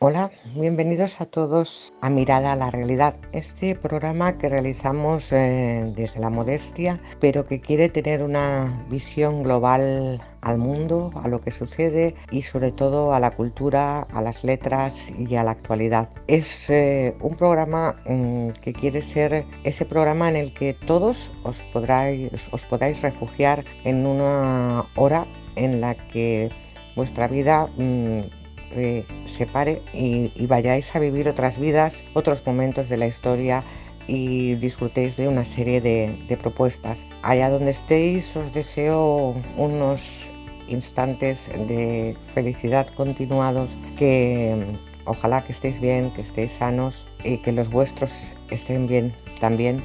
[0.00, 6.20] Hola, bienvenidos a todos a Mirada a la Realidad, este programa que realizamos eh, desde
[6.20, 12.14] la modestia, pero que quiere tener una visión global al mundo, a lo que sucede
[12.30, 16.08] y sobre todo a la cultura, a las letras y a la actualidad.
[16.28, 21.64] Es eh, un programa mm, que quiere ser ese programa en el que todos os,
[21.72, 25.26] podáis refugiar en una hora
[25.56, 26.52] en la que
[26.94, 28.37] vuestra vida mm,
[28.72, 33.64] eh, se pare y, vayáis a vivir otras vidas, otros momentos de la historia
[34.06, 37.06] y disfrutéis de una serie de, propuestas.
[37.22, 40.30] Allá donde estéis os deseo unos
[40.68, 47.70] instantes de felicidad continuados que ojalá que estéis bien, que estéis sanos y que los
[47.70, 49.82] vuestros estén bien también.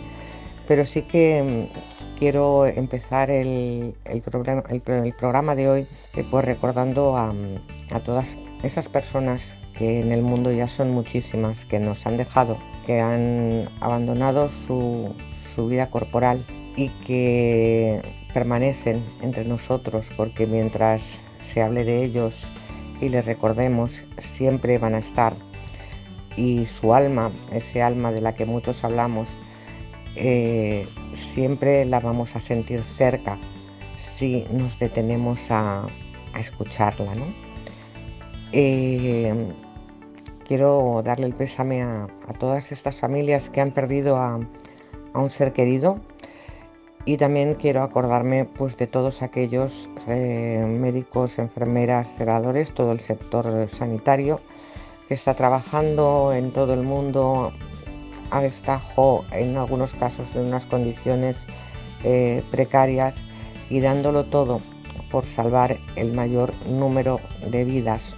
[0.67, 3.95] Pero sí que mm, quiero empezar el,
[5.19, 5.87] programa, de hoy
[6.31, 12.05] pues recordando a todas esas personas que en el mundo ya son muchísimas, que nos
[12.07, 15.13] han dejado, que han abandonado su,
[15.67, 16.43] vida corporal
[16.75, 18.01] y que
[18.33, 22.47] permanecen entre nosotros, porque mientras se hable de ellos
[23.01, 25.33] y les recordemos, siempre van a estar.
[26.35, 29.37] Y su alma, ese alma de la que muchos hablamos,
[30.15, 33.39] eh, siempre la vamos a sentir cerca
[33.97, 35.85] si nos detenemos a,
[36.33, 37.52] a escucharla, ¿no?
[38.55, 39.33] Eh,
[40.45, 44.39] quiero darle el pésame a, todas estas familias que han perdido a,
[45.15, 45.99] un ser querido.
[47.05, 53.67] Y también quiero acordarme pues, de todos aquellos eh, médicos, enfermeras, celadores, todo el sector
[53.67, 54.39] sanitario
[55.07, 57.51] que está trabajando en todo el mundo
[58.29, 61.45] a destajo, en algunos casos en unas condiciones
[62.03, 63.15] eh, precarias
[63.69, 64.61] y dándolo todo
[65.11, 68.15] por salvar el mayor número de vidas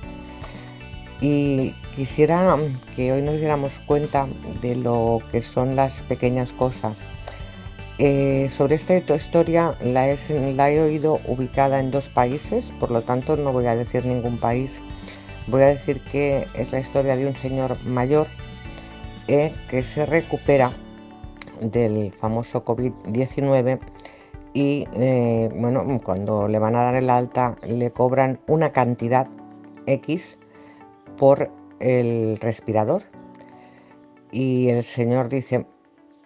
[1.21, 2.57] y quisiera
[2.95, 4.27] que hoy nos diéramos cuenta
[4.61, 6.97] de lo que son las pequeñas cosas.
[7.97, 13.53] Eh, sobre esta historia la he, oído ubicada en dos países, por lo tanto no
[13.53, 14.81] voy a decir ningún país.
[15.47, 18.27] Voy a decir que es la historia de un señor mayor
[19.27, 20.71] eh, que se recupera
[21.61, 23.79] del famoso COVID-19
[24.53, 29.27] y eh, bueno, cuando le van a dar el alta le cobran una cantidad
[29.85, 30.37] X
[31.15, 33.03] por el respirador.
[34.31, 35.65] Y el señor dice,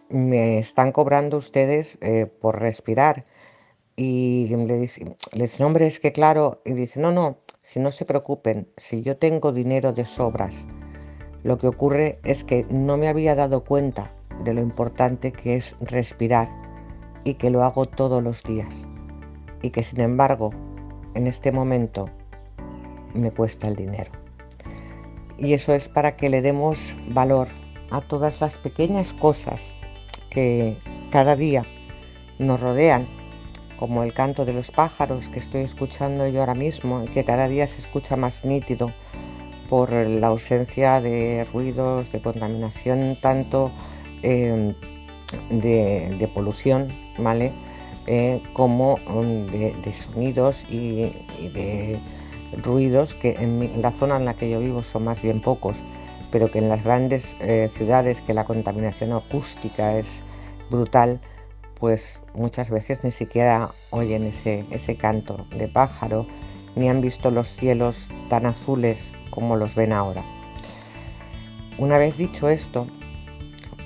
[0.09, 3.25] me están cobrando ustedes eh, por respirar.
[3.95, 7.91] Y le dice, le dice, hombre, es que claro, y dice, no, no, si no
[7.91, 10.65] se preocupen, si yo tengo dinero de sobras,
[11.43, 14.13] lo que ocurre es que no me había dado cuenta
[14.43, 16.49] de lo importante que es respirar
[17.25, 18.87] y que lo hago todos los días.
[19.61, 20.51] Y que sin embargo,
[21.13, 22.09] en este momento,
[23.13, 24.28] me cuesta el dinero
[25.41, 27.47] y eso es para que le demos valor
[27.91, 29.61] a todas las pequeñas cosas
[30.29, 30.77] que
[31.11, 31.65] cada día
[32.37, 33.07] nos rodean,
[33.77, 37.47] como el canto de los pájaros que estoy escuchando yo ahora mismo y que cada
[37.47, 38.91] día se escucha más nítido
[39.69, 43.71] por la ausencia de ruidos, de contaminación, tanto
[44.23, 44.73] em,
[45.51, 47.53] de, polución, ¿vale?
[48.07, 49.45] Eh, como mm,
[49.81, 51.11] de, sonidos y
[51.53, 51.99] de
[52.57, 55.77] ruidos que en, la zona en la que yo vivo son más bien pocos,
[56.31, 60.23] pero que en las grandes eh, ciudades que la contaminación acústica es
[60.69, 61.19] brutal,
[61.79, 66.27] pues muchas veces ni siquiera oyen ese, ese canto de pájaro,
[66.75, 70.23] ni han visto los cielos tan azules como los ven ahora.
[71.77, 72.87] Una vez dicho esto,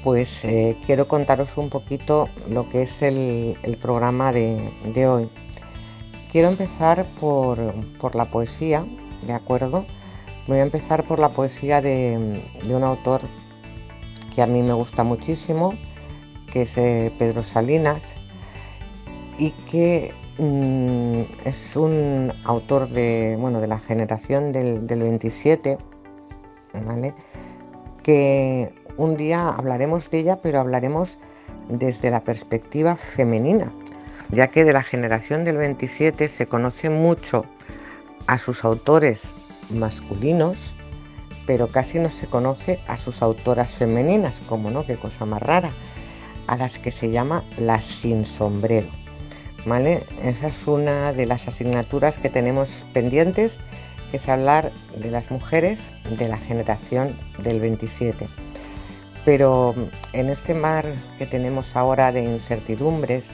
[0.03, 5.29] pues eh, quiero contaros un poquito lo que es el, programa de hoy.
[6.33, 7.59] Quiero empezar por,
[8.15, 8.87] la poesía,
[9.21, 9.85] ¿de acuerdo?
[10.47, 13.21] Voy a empezar por la poesía de, un autor
[14.33, 15.75] que a mí me gusta muchísimo,
[16.51, 18.15] que es eh, Pedro Salinas,
[19.37, 25.77] y que mm, es un autor de, bueno, de la generación del, del 27,
[26.83, 27.13] ¿vale?
[28.01, 31.19] que un día hablaremos de ella, pero hablaremos
[31.69, 33.71] desde la perspectiva femenina,
[34.33, 37.45] ya que de la generación del 27 se conoce mucho
[38.27, 39.21] a sus autores
[39.69, 40.75] masculinos,
[41.45, 45.71] pero casi no se conoce a sus autoras femeninas, como no, qué cosa más rara,
[46.47, 48.89] a las que se llama las sin sombrero.
[49.65, 50.03] ¿Vale?
[50.23, 53.57] Esa es una de las asignaturas que tenemos pendientes,
[54.11, 58.27] que es hablar de las mujeres de la generación del 27.
[59.23, 59.73] Pero
[60.11, 60.85] en este mar
[61.17, 63.25] que tenemos ahora de incertidumbres,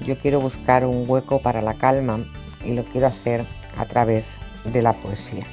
[0.00, 2.24] yo quiero buscar un hueco para la calma
[2.64, 3.46] y lo quiero hacer
[3.76, 5.44] a través de la poesía.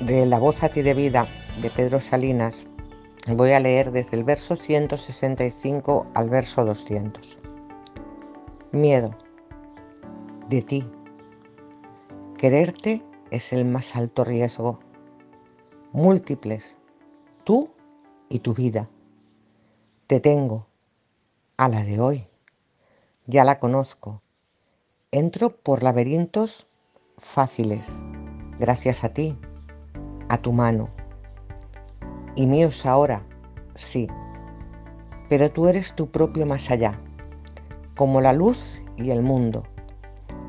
[0.00, 1.26] de La voz a ti de vida
[1.60, 2.66] de Pedro Salinas,
[3.28, 7.38] voy a leer desde el verso 165 al verso 200.
[8.72, 9.16] Miedo.
[10.48, 10.84] De ti.
[12.38, 14.80] Quererte es el más alto riesgo.
[15.92, 16.76] Múltiples.
[17.44, 17.70] Tú
[18.28, 18.88] y tu vida.
[20.06, 20.66] Te tengo.
[21.56, 22.31] A la de hoy.
[23.26, 24.20] Ya la conozco.
[25.12, 26.66] Entro por laberintos
[27.18, 27.86] fáciles.
[28.58, 29.38] Gracias a ti
[30.28, 30.88] a tu mano.
[32.34, 33.24] Y míos ahora,
[33.76, 34.08] sí.
[35.28, 36.98] Pero tú eres tu propio más allá,
[37.96, 39.62] como la luz y el mundo.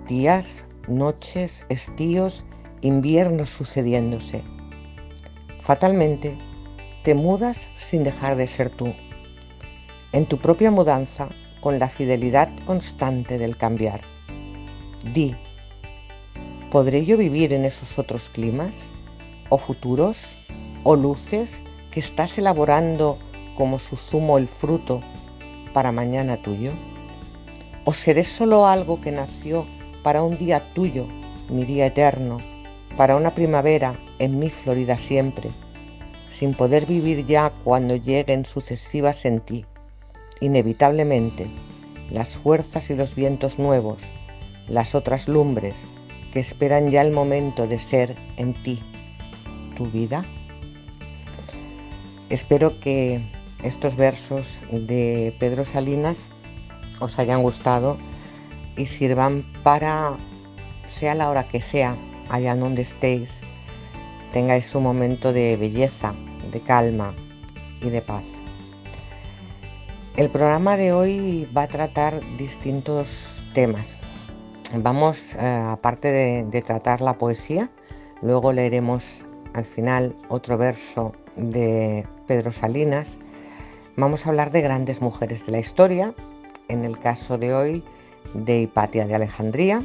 [0.07, 2.43] Días, noches, estíos,
[2.81, 4.41] inviernos sucediéndose.
[5.61, 6.39] Fatalmente,
[7.03, 8.93] te mudas sin dejar de ser tú.
[10.11, 11.29] En tu propia mudanza,
[11.63, 14.01] con la fidelidad constante del cambiar.
[15.13, 15.33] Di,
[16.69, 18.75] ¿podré yo vivir en esos otros climas?
[19.53, 20.17] o futuros
[20.83, 21.61] o luces
[21.91, 23.19] que estás elaborando
[23.55, 25.01] como su zumo el fruto
[25.73, 26.71] para mañana tuyo?
[27.85, 29.67] ¿O seré solo algo que nació
[30.01, 31.07] para un día tuyo,
[31.49, 32.39] mi día eterno,
[32.97, 35.51] para una primavera en mi Florida siempre,
[36.29, 39.65] sin poder vivir ya cuando lleguen sucesivas en ti,
[40.45, 41.47] inevitablemente,
[42.09, 44.01] las fuerzas y los vientos nuevos,
[44.67, 45.75] las otras lumbres
[46.31, 48.81] que esperan ya el momento de ser en ti?
[49.73, 50.25] tu vida.
[52.29, 53.21] Espero que
[53.63, 56.29] estos versos de Pedro Salinas
[56.99, 57.97] os hayan gustado
[58.75, 60.17] y sirvan para,
[60.87, 61.97] sea la hora que sea,
[62.29, 63.41] allá donde estéis,
[64.31, 66.13] tengáis un momento de belleza,
[66.51, 67.15] de calma
[67.81, 68.42] y de paz.
[70.15, 73.97] El programa de hoy va a tratar distintos temas.
[74.71, 76.11] Vamos, eh, aparte
[76.43, 77.71] de, tratar la poesía,
[78.21, 79.25] luego leeremos
[79.55, 83.17] al final otro verso de Pedro Salinas,
[83.97, 86.13] vamos a hablar de grandes mujeres de la historia,
[86.67, 87.83] en el caso de hoy
[88.35, 89.81] de Hipatia de Alejandría.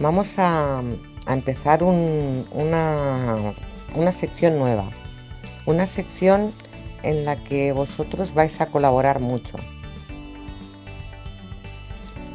[0.00, 0.82] Vamos a,
[1.28, 3.54] empezar una,
[3.94, 4.90] una sección nueva,
[5.66, 6.52] una sección
[7.04, 9.56] en la que vosotros vais a colaborar mucho.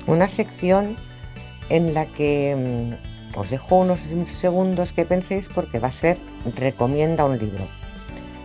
[0.08, 0.98] Una sección
[1.70, 2.56] en la que
[3.36, 6.18] mm, os dejo unos segundos que penséis porque va a ser
[6.56, 7.68] recomienda un libro.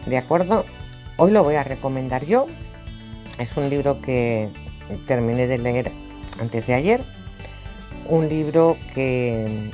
[0.06, 0.64] ¿De acuerdo?
[1.16, 2.46] Hoy lo voy a recomendar yo.
[3.38, 4.50] Es un libro que
[5.06, 5.92] terminé de leer
[6.40, 7.04] antes de ayer.
[8.08, 9.72] Un libro que,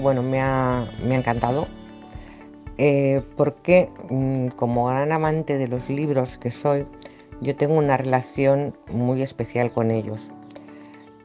[0.00, 1.68] bueno, me ha, encantado.
[2.78, 6.86] Eh, porque mm, como gran amante de los libros que soy,
[7.40, 10.30] yo tengo una relación muy especial con ellos.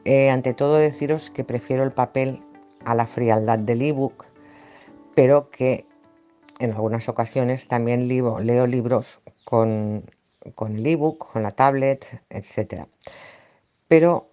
[0.04, 2.42] Eh, ante todo deciros que prefiero el papel
[2.84, 4.24] a la frialdad del ebook,
[5.14, 5.86] pero que
[6.58, 10.04] en algunas ocasiones también leo, libros con,
[10.54, 12.86] con el ebook, con la tablet, etc.
[13.86, 14.30] Pero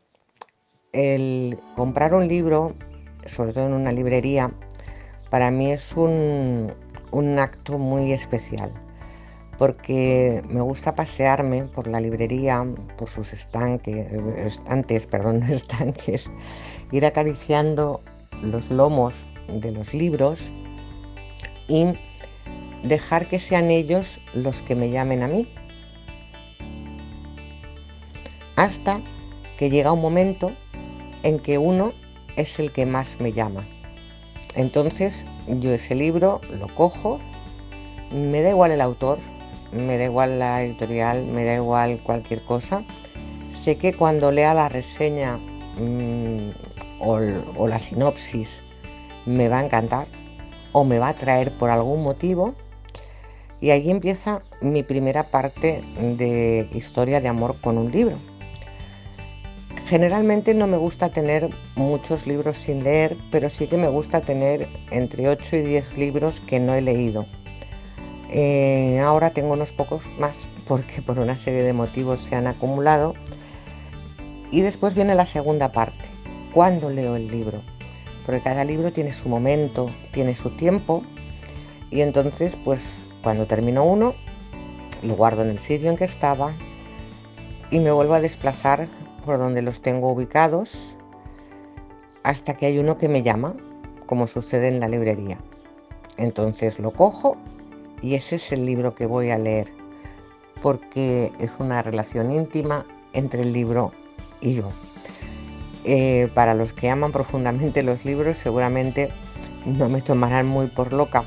[0.92, 2.76] el comprar un libro,
[3.26, 4.52] sobre todo en una librería,
[5.30, 6.74] para mí es un,
[7.16, 8.72] un acto muy especial
[9.58, 12.66] porque me gusta pasearme por la librería,
[12.98, 15.44] por sus estanques, estantes, perdón,
[16.92, 18.02] ir acariciando
[18.42, 20.52] los lomos de los libros
[21.70, 21.86] y
[22.84, 25.48] dejar que sean ellos los que me llamen a mí.
[28.58, 29.02] Hasta
[29.58, 30.52] que llega un momento
[31.24, 31.94] en que uno
[32.36, 33.66] es el que más me llama.
[34.56, 37.20] Entonces yo ese libro lo cojo,
[38.12, 39.20] me da igual el autor,
[39.72, 42.84] me da igual la editorial, me da igual cualquier cosa.
[43.52, 45.38] Sé que cuando lea la reseña
[45.78, 46.50] mm,
[47.00, 48.64] o, la sinopsis
[49.26, 50.08] me va a encantar
[50.72, 52.56] o me va a traer por algún motivo.
[53.62, 58.18] Y ahí empieza mi primera parte de historia de amor con un libro.
[59.86, 64.68] Generalmente no me gusta tener muchos libros sin leer, pero sí que me gusta tener
[64.90, 67.28] entre 8 y 10 libros que no he leído.
[68.32, 73.14] Eh, ahora tengo unos pocos más porque por una serie de motivos se han acumulado.
[74.50, 76.10] Y después viene la segunda parte,
[76.52, 77.62] cuándo leo el libro,
[78.26, 81.04] porque cada libro tiene su momento, tiene su tiempo,
[81.92, 84.16] y entonces pues cuando termino uno,
[85.04, 86.54] lo guardo en el sitio en que estaba
[87.70, 88.88] y me vuelvo a desplazar
[89.26, 90.96] por donde los tengo ubicados
[92.24, 93.56] hasta que hay uno que me llama,
[94.06, 95.38] como sucede en la librería.
[96.18, 97.36] Entonces lo cojo
[98.02, 99.72] y ese es el libro que voy a leer,
[100.62, 103.92] porque es una relación íntima entre el libro
[104.42, 104.70] y yo.
[105.84, 109.12] Eh, para los que aman profundamente los libros seguramente
[109.66, 111.26] no me tomarán muy por loca,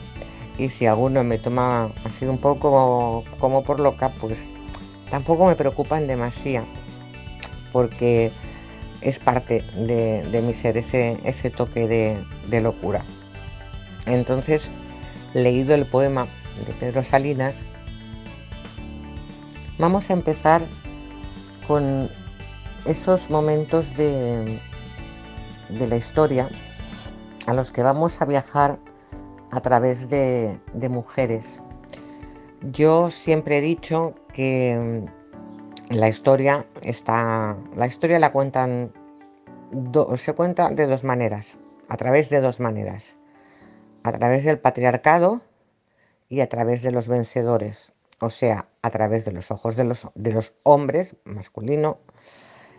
[0.59, 4.51] y si alguno me toma así un poco como por loca, pues
[5.11, 6.65] tampoco me preocupa en demasía,
[7.73, 8.31] porque
[9.01, 11.87] es parte de, mi ser ese, toque
[12.47, 13.05] de, locura.
[14.07, 14.71] Entonces,
[15.35, 16.27] leído el poema
[16.67, 17.57] de Pedro Salinas,
[19.79, 20.67] vamos a empezar
[21.67, 22.11] con
[22.87, 24.59] esos momentos de
[25.69, 26.49] la historia
[27.47, 28.79] a los que vamos a viajar
[29.51, 30.59] a través de,
[30.91, 31.63] mujeres.
[32.73, 35.05] Yo siempre he dicho que
[35.91, 37.57] la historia está.
[37.77, 38.93] La historia la cuentan.
[40.17, 41.59] se cuenta de dos maneras.
[41.89, 43.17] A través de dos maneras.
[44.05, 45.43] A través del patriarcado
[46.29, 47.93] y a través de los vencedores.
[48.21, 51.99] O sea, a través de los ojos de los, de los hombres, masculino,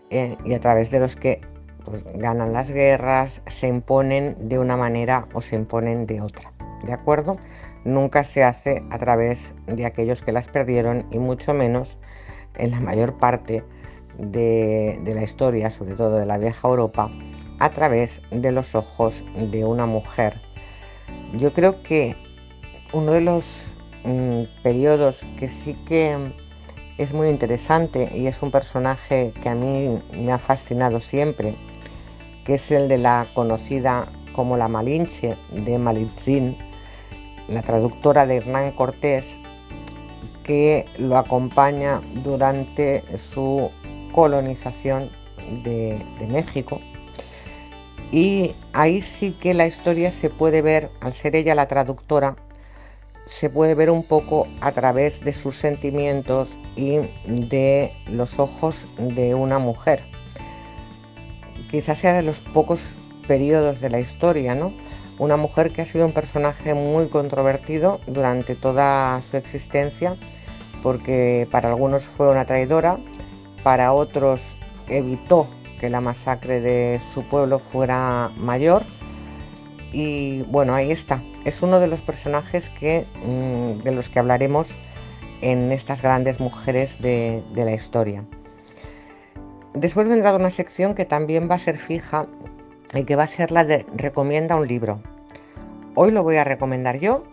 [0.09, 1.41] eh, y a través de los que
[1.85, 6.51] pues, ganan las guerras, se imponen de una manera o se imponen de otra.
[6.85, 7.37] ¿De acuerdo?
[7.85, 11.97] Nunca se hace a través de aquellos que las perdieron y mucho menos
[12.59, 13.63] en la mayor parte
[14.17, 17.09] de, la historia, sobre todo de la vieja Europa,
[17.59, 20.39] a través de los ojos de una mujer.
[21.33, 22.15] Yo creo que
[22.93, 23.73] uno de los
[24.03, 26.33] mm, periodos que sí que
[26.97, 31.55] es muy interesante y es un personaje que a mí me ha fascinado siempre,
[32.43, 36.57] que es el de la conocida como la Malinche de Malitzin,
[37.47, 39.39] la traductora de Hernán Cortés,
[40.49, 43.69] que lo acompaña durante su
[44.11, 45.11] colonización
[45.63, 46.81] de, México.
[48.11, 52.35] Y ahí sí que la historia se puede ver, al ser ella la traductora,
[53.27, 59.35] se puede ver un poco a través de sus sentimientos y de los ojos de
[59.35, 60.01] una mujer.
[61.69, 62.95] Quizás sea de los pocos
[63.27, 64.73] periodos de la historia, ¿no?
[65.19, 70.17] Una mujer que ha sido un personaje muy controvertido durante toda su existencia,
[70.81, 72.99] porque para algunos fue una traidora,
[73.63, 74.57] para otros
[74.87, 75.47] evitó
[75.79, 78.83] que la masacre de su pueblo fuera mayor
[79.91, 81.23] y bueno, ahí está.
[81.45, 84.73] Es uno de los personajes que, mm, de los que hablaremos
[85.41, 88.25] en estas grandes mujeres de, la historia.
[89.73, 92.27] Después vendrá una sección que también va a ser fija
[92.93, 95.01] y que va a ser la de recomienda un libro.
[95.95, 97.23] Hoy lo voy a recomendar yo,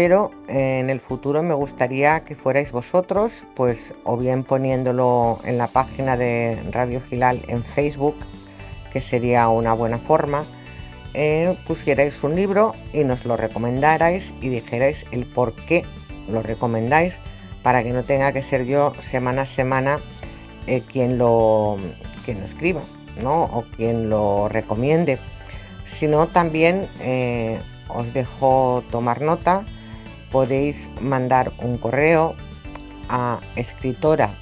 [0.00, 5.58] pero eh, en el futuro me gustaría que fuerais vosotros, pues o bien poniéndolo en
[5.58, 8.16] la página de Radio Gilal en Facebook,
[8.94, 10.44] que sería una buena forma,
[11.12, 15.84] eh, pusierais un libro y nos lo recomendarais y dijerais el por qué
[16.30, 17.18] lo recomendáis
[17.62, 20.00] para que no tenga que ser yo semana a semana
[20.66, 21.76] eh, quien, lo,
[22.24, 22.80] quien lo escriba
[23.22, 23.44] ¿no?
[23.44, 25.18] o quien lo recomiende,
[25.84, 26.88] sino también
[27.88, 29.66] os dejo tomar nota,
[30.30, 32.34] podéis mandar un correo
[33.08, 34.34] a escritora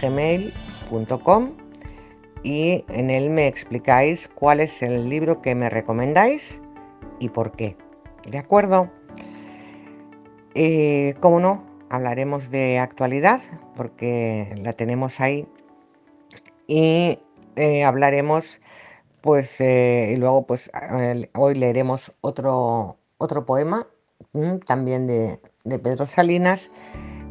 [0.00, 1.50] gmail.com
[2.42, 6.60] y en él me explicáis cuál es el libro que me recomendáis
[7.18, 7.76] y por qué.
[8.28, 8.90] ¿De acuerdo?
[10.54, 13.40] Eh, como no, hablaremos de actualidad
[13.76, 15.46] porque la tenemos ahí
[16.66, 17.18] y
[17.56, 18.60] eh, hablaremos
[19.26, 20.70] pues eh, y luego pues
[21.34, 23.86] hoy leeremos otro, otro poema
[24.32, 26.70] mm, también de, de Pedro Salinas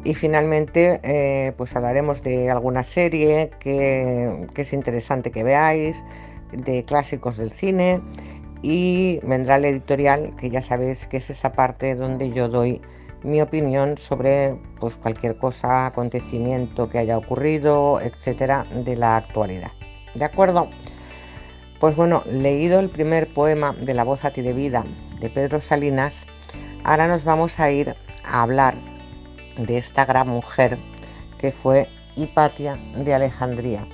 [0.06, 5.96] y finalmente, eh, pues hablaremos de alguna serie que, es interesante que veáis,
[6.52, 8.00] de clásicos del cine
[8.62, 12.80] y vendrá el editorial, que ya sabéis que es esa parte donde yo doy
[13.24, 19.72] mi opinión sobre pues, cualquier cosa, acontecimiento que haya ocurrido, etcétera, de la actualidad.
[20.14, 20.70] ¿De acuerdo?
[21.80, 24.86] Pues bueno, leído el primer poema de La voz a ti de vida
[25.20, 26.24] de Pedro Salinas,
[26.84, 28.78] ahora nos vamos a ir a hablar
[29.58, 30.78] de esta gran mujer
[31.36, 33.86] que fue Hipatia de Alejandría.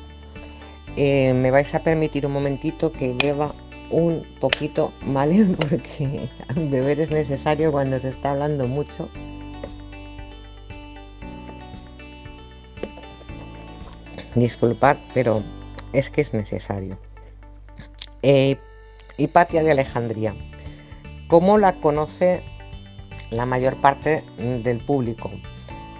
[0.97, 3.53] Eh, me vais a permitir un momentito que beba
[3.91, 5.45] un poquito, ¿vale?
[5.59, 9.09] Porque beber es necesario cuando se está hablando mucho.
[14.37, 15.43] Disculpad, pero
[15.93, 16.97] es que es necesario.
[18.23, 18.57] Eh,
[19.19, 20.35] Hipatia de Alejandría.
[21.29, 22.43] ¿Cómo la conoce
[23.31, 25.31] la mayor parte del público?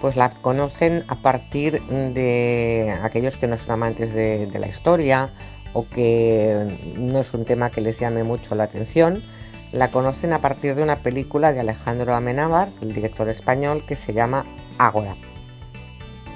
[0.03, 5.31] pues la conocen a partir de aquellos que no son amantes de, la historia
[5.71, 9.23] o que no es un tema que les llame mucho la atención,
[9.71, 14.11] la conocen a partir de una película de Alejandro Amenábar, el director español, que se
[14.11, 14.45] llama
[14.77, 15.15] Ágora.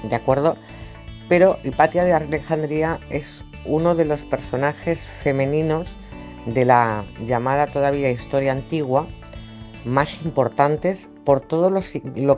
[0.02, 0.56] ¿De acuerdo?
[1.28, 5.96] Pero Hipatia de Alejandría es uno de los personajes femeninos
[6.46, 9.08] de la llamada todavía historia antigua
[9.84, 11.82] más importantes por todo lo,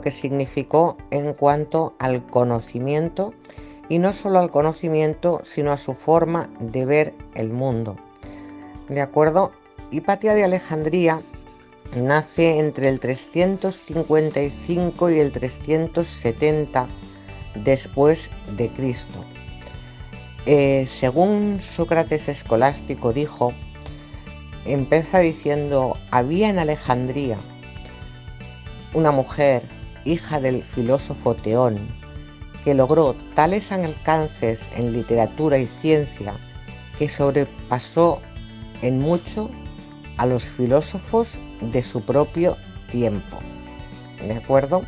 [0.01, 3.33] que significó en cuanto al conocimiento
[3.89, 7.97] y no solo al conocimiento, sino a su forma de ver el mundo.
[8.89, 9.51] ¿De acuerdo?
[9.91, 11.21] Hipatia de Alejandría
[11.95, 16.87] nace entre el 355 y el 370
[17.55, 19.23] después de Cristo.
[20.45, 23.53] Eh, según Sócrates escolástico dijo,
[24.65, 27.37] empieza diciendo, había en Alejandría
[28.93, 29.63] una mujer,
[30.03, 31.79] hija del filósofo Teón,
[32.63, 36.33] que logró tales alcances en literatura y ciencia
[36.97, 38.19] que sobrepasó
[38.81, 39.49] en mucho
[40.17, 42.57] a los filósofos de su propio
[42.91, 43.39] tiempo.
[44.25, 44.83] ¿De acuerdo?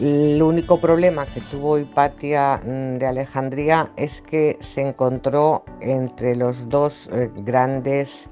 [0.00, 6.70] El único problema que tuvo Hipatia mm, de Alejandría es que se encontró entre los
[6.70, 8.30] dos eh, grandes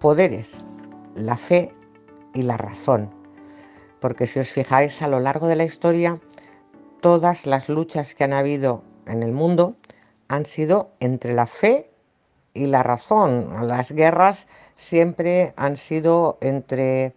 [0.00, 0.64] poderes,
[1.14, 1.72] la fe
[2.32, 3.10] y la razón.
[4.00, 6.18] Porque si os fijáis a lo largo de la historia,
[7.02, 9.76] todas las luchas que han habido en el mundo
[10.28, 11.90] han sido entre la fe
[12.54, 13.68] y la razón.
[13.68, 17.12] Las guerras siempre han sido entre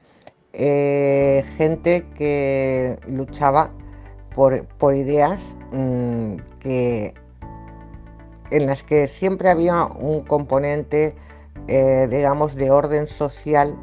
[0.57, 3.71] eh, gente que luchaba
[4.33, 7.13] por, ideas mm, que,
[8.51, 11.15] en las que siempre había un componente
[11.67, 13.75] eh, digamos, de orden social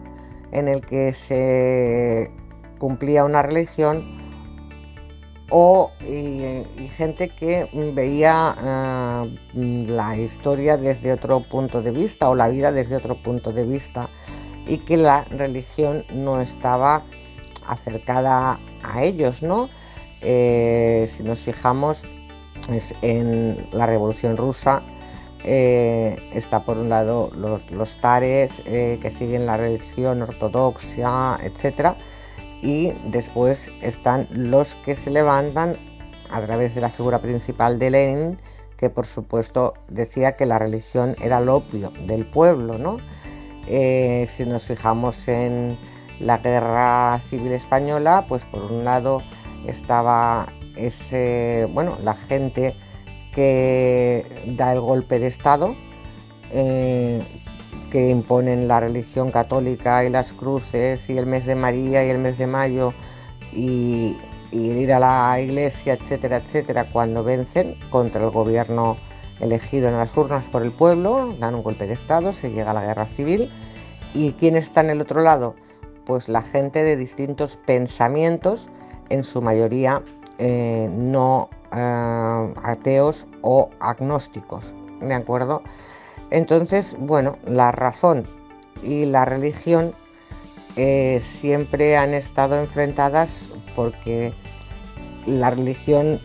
[0.52, 2.30] en el que se
[2.78, 4.20] cumplía una religión
[5.50, 5.90] o
[6.96, 8.56] gente que veía
[9.54, 13.64] eh, la historia desde otro punto de vista o la vida desde otro punto de
[13.64, 14.08] vista
[14.66, 17.04] y que la religión no estaba
[17.66, 19.68] acercada a ellos, ¿no?
[20.20, 22.02] Eh, si nos fijamos
[23.02, 24.82] en la Revolución Rusa,
[25.44, 31.96] eh, está por un lado los, tares eh, que siguen la religión ortodoxa, etc.
[32.62, 35.76] Y después están los que se levantan
[36.30, 38.38] a través de la figura principal de Lenin,
[38.76, 42.78] que por supuesto decía que la religión era el opio del pueblo.
[42.78, 42.98] ¿no?
[43.66, 45.78] Eh, si nos fijamos en
[46.18, 49.22] la guerra civil española, pues por un lado
[49.66, 52.74] estaba ese, bueno, la gente
[53.32, 55.74] que da el golpe de Estado,
[56.50, 57.22] eh,
[57.90, 62.18] que imponen la religión católica y las cruces y el mes de María y el
[62.18, 62.94] mes de mayo
[63.52, 64.16] y,
[64.50, 68.98] ir a la iglesia, etcétera, etcétera, cuando vencen contra el gobierno
[69.42, 72.74] elegido en las urnas por el pueblo, dan un golpe de Estado, se llega a
[72.74, 73.52] la guerra civil.
[74.14, 75.56] ¿Y quién está en el otro lado?
[76.06, 78.68] Pues la gente de distintos pensamientos,
[79.08, 80.02] en su mayoría
[80.38, 85.62] eh, no eh, ateos o agnósticos, ¿de acuerdo?
[86.30, 88.24] Entonces, bueno, la razón
[88.82, 89.92] y la religión
[90.76, 93.30] eh, siempre han estado enfrentadas
[93.76, 94.32] porque
[95.26, 96.20] la religión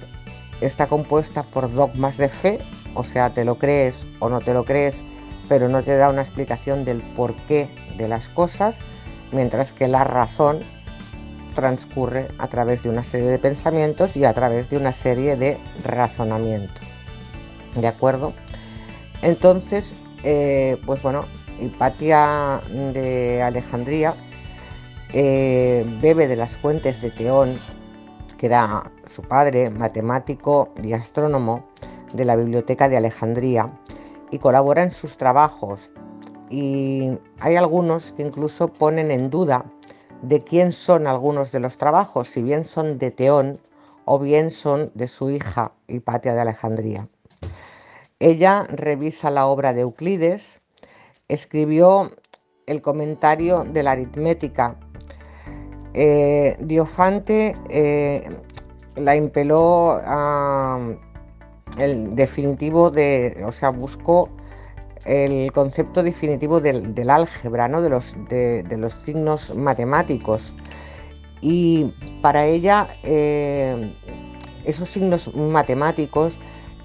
[0.61, 2.59] está compuesta por dogmas de fe,
[2.93, 5.03] o sea, te lo crees o no te lo crees,
[5.47, 8.77] pero no te da una explicación del porqué de las cosas,
[9.31, 10.61] mientras que la razón
[11.55, 15.57] transcurre a través de una serie de pensamientos y a través de una serie de
[15.83, 16.87] razonamientos.
[17.75, 18.33] ¿De acuerdo?
[19.21, 21.25] Entonces, eh, pues bueno,
[21.59, 22.61] Hipatia
[22.93, 24.13] de Alejandría
[25.13, 27.57] eh, bebe de las fuentes de Teón,
[28.37, 31.66] que era su padre, matemático y astrónomo
[32.13, 33.71] de la Biblioteca de Alejandría,
[34.31, 35.91] y colabora en sus trabajos.
[36.49, 39.65] Y hay algunos que incluso ponen en duda
[40.21, 43.59] de quién son algunos de los trabajos, si bien son de Teón
[44.05, 47.07] o bien son de su hija Hipatia de Alejandría.
[48.19, 50.59] Ella revisa la obra de Euclides,
[51.27, 52.11] escribió
[52.65, 54.75] el comentario de la aritmética.
[55.93, 58.27] Eh, Diofante eh,
[58.95, 60.79] la impeló a
[61.77, 64.29] el definitivo de, o sea, buscó
[65.05, 67.81] el concepto definitivo del, álgebra, ¿no?
[67.81, 70.53] de, los, de, los, signos matemáticos.
[71.41, 73.93] Y para ella eh,
[74.65, 76.39] esos signos matemáticos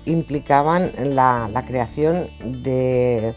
[0.05, 2.29] implicaban la, creación
[2.63, 3.35] de,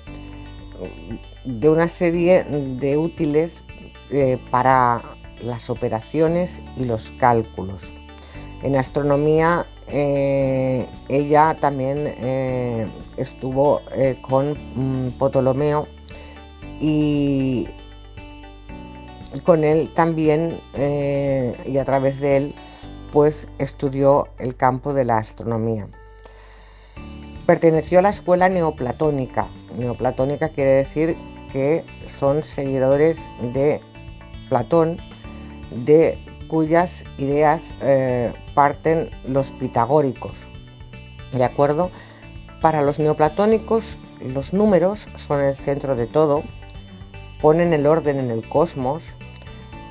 [1.46, 3.64] de, una serie de útiles
[4.12, 5.02] eh, para
[5.42, 7.82] las operaciones y los cálculos.
[8.62, 15.88] En astronomía eh, ella también eh, estuvo eh, con mm, Ptolomeo
[16.80, 17.68] y
[19.44, 20.60] con él también
[21.66, 22.56] y a través de él
[23.12, 25.88] pues estudió el campo de la astronomía.
[27.46, 29.48] Perteneció a la escuela neoplatónica.
[29.78, 31.16] Neoplatónica quiere decir
[31.52, 33.18] que son seguidores
[33.54, 33.80] de
[34.50, 34.98] Platón,
[35.72, 40.38] de cuyas ideas eh, parten los pitagóricos.
[41.32, 41.92] ¿De acuerdo?
[42.62, 46.44] Para los neoplatónicos, los números son el centro de todo,
[47.42, 49.04] ponen el orden en el cosmos,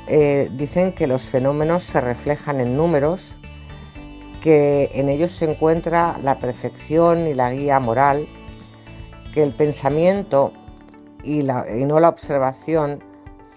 [0.06, 3.36] eh, dicen que los fenómenos se reflejan en números,
[4.42, 8.28] que en ellos se encuentra la perfección y la guía moral,
[9.32, 10.52] que el pensamiento
[11.22, 13.02] y, no la observación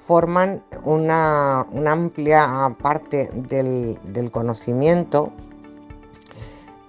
[0.08, 5.34] forman una, amplia parte del, conocimiento.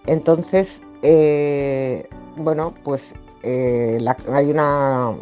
[0.07, 3.99] Entonces, eh, bueno, pues eh,
[4.33, 5.15] hay una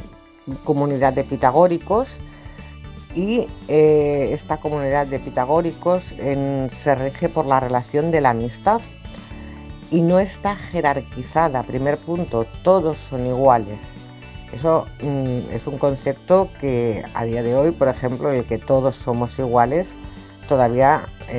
[0.64, 2.18] comunidad de pitagóricos
[3.14, 8.82] y eh, esta comunidad de pitagóricos se rige por la relación de la amistad
[9.90, 11.62] y no está jerarquizada.
[11.62, 13.80] Primer punto, todos son iguales.
[14.52, 18.96] Eso mm, es un concepto que a día de hoy, por ejemplo, el que todos
[18.96, 19.94] somos iguales,
[20.48, 21.09] todavía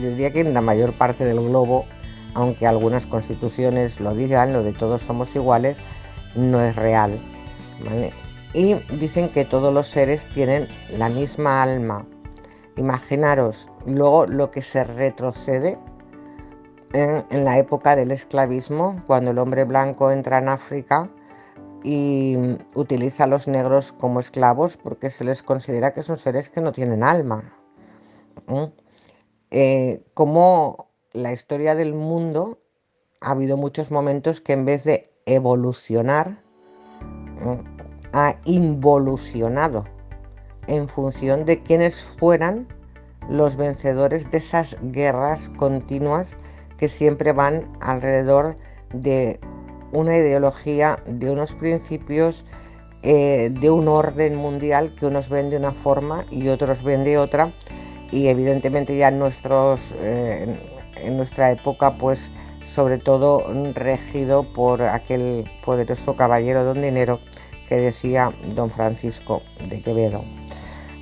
[0.00, 1.86] yo diría que en la mayor parte del globo,
[2.34, 5.78] aunque algunas constituciones lo digan, lo de todos somos iguales,
[6.34, 7.20] no es real
[8.54, 12.06] y dicen que todos los seres tienen la misma alma.
[12.76, 15.76] Imaginaros luego lo que se retrocede
[16.92, 21.10] en, la época del esclavismo, cuando el hombre blanco entra en África
[21.84, 22.36] y
[22.74, 26.72] utiliza a los negros como esclavos porque se les considera que son seres que no
[26.72, 27.54] tienen alma.
[29.50, 32.58] Eh, como la historia del mundo
[33.20, 36.42] ha habido muchos momentos que en vez de evolucionar,
[38.12, 39.84] ha involucionado
[40.66, 42.66] en función de quienes fueran
[43.28, 46.36] los vencedores de esas guerras continuas
[46.78, 48.56] que siempre van alrededor
[48.92, 49.38] de
[49.94, 52.44] una ideología, de unos principios,
[53.02, 57.18] eh, de un orden mundial que unos ven de una forma y otros ven de
[57.18, 57.52] otra.
[58.10, 60.58] Y evidentemente ya en, nuestros, eh,
[60.96, 62.30] en nuestra época, pues
[62.64, 67.20] sobre todo regido por aquel poderoso caballero don dinero
[67.68, 70.24] que decía don Francisco de Quevedo.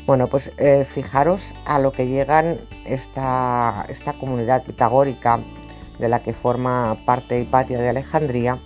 [0.07, 5.41] Bueno, pues eh, fijaros a lo que llegan esta, esta comunidad pitagórica
[5.99, 8.61] de la que forma parte Hipatia de Alejandría,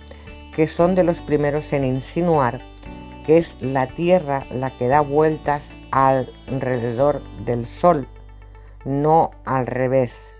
[0.57, 2.61] que son de los primeros en insinuar
[3.27, 8.07] que es la Tierra la que da vueltas alrededor del Sol,
[8.85, 10.33] no al revés,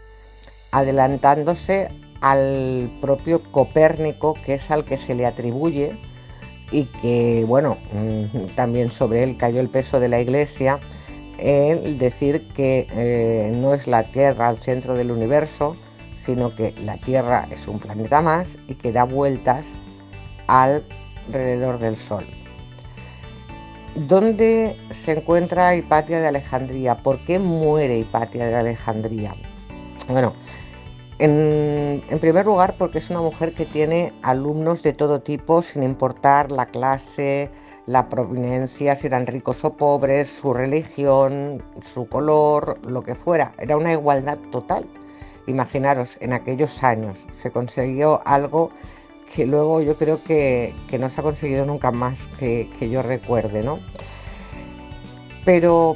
[0.72, 1.90] adelantándose
[2.22, 6.00] al propio Copérnico, que es al que se le atribuye
[6.72, 10.80] y que, bueno, mm, también sobre él cayó el peso de la Iglesia,
[11.38, 15.76] el decir que eh, no es la Tierra al centro del universo,
[16.16, 19.68] sino que la Tierra es un planeta más y que da vueltas
[20.48, 22.26] alrededor del Sol.
[23.96, 27.02] ¿Dónde se encuentra Hipatia de Alejandría?
[27.02, 29.36] ¿Por qué muere Hipatia de Alejandría?
[30.08, 30.34] Bueno,
[31.20, 36.52] en, primer lugar, porque es una mujer que tiene alumnos de todo tipo, sin importar
[36.52, 37.50] la clase,
[37.88, 43.54] la proveniencia, si eran ricos o pobres, su religión, su color, lo que fuera.
[43.58, 44.86] Era una igualdad total.
[45.48, 48.70] Imaginaros, en aquellos años se consiguió algo
[49.38, 53.62] que luego yo creo que, no se ha conseguido nunca más que, que yo recuerde,
[53.62, 53.80] ¿no?
[55.46, 55.96] Pero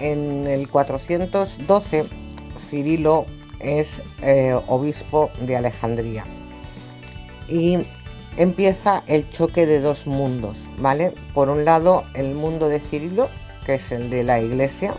[0.00, 2.06] en el 412,
[2.58, 3.26] Cirilo
[3.60, 6.26] es eh, obispo de Alejandría.
[7.48, 7.78] Y
[8.36, 11.14] empieza el choque de dos mundos, ¿vale?
[11.34, 13.28] Por un lado el mundo de Cirilo,
[13.64, 14.96] que es el de la iglesia,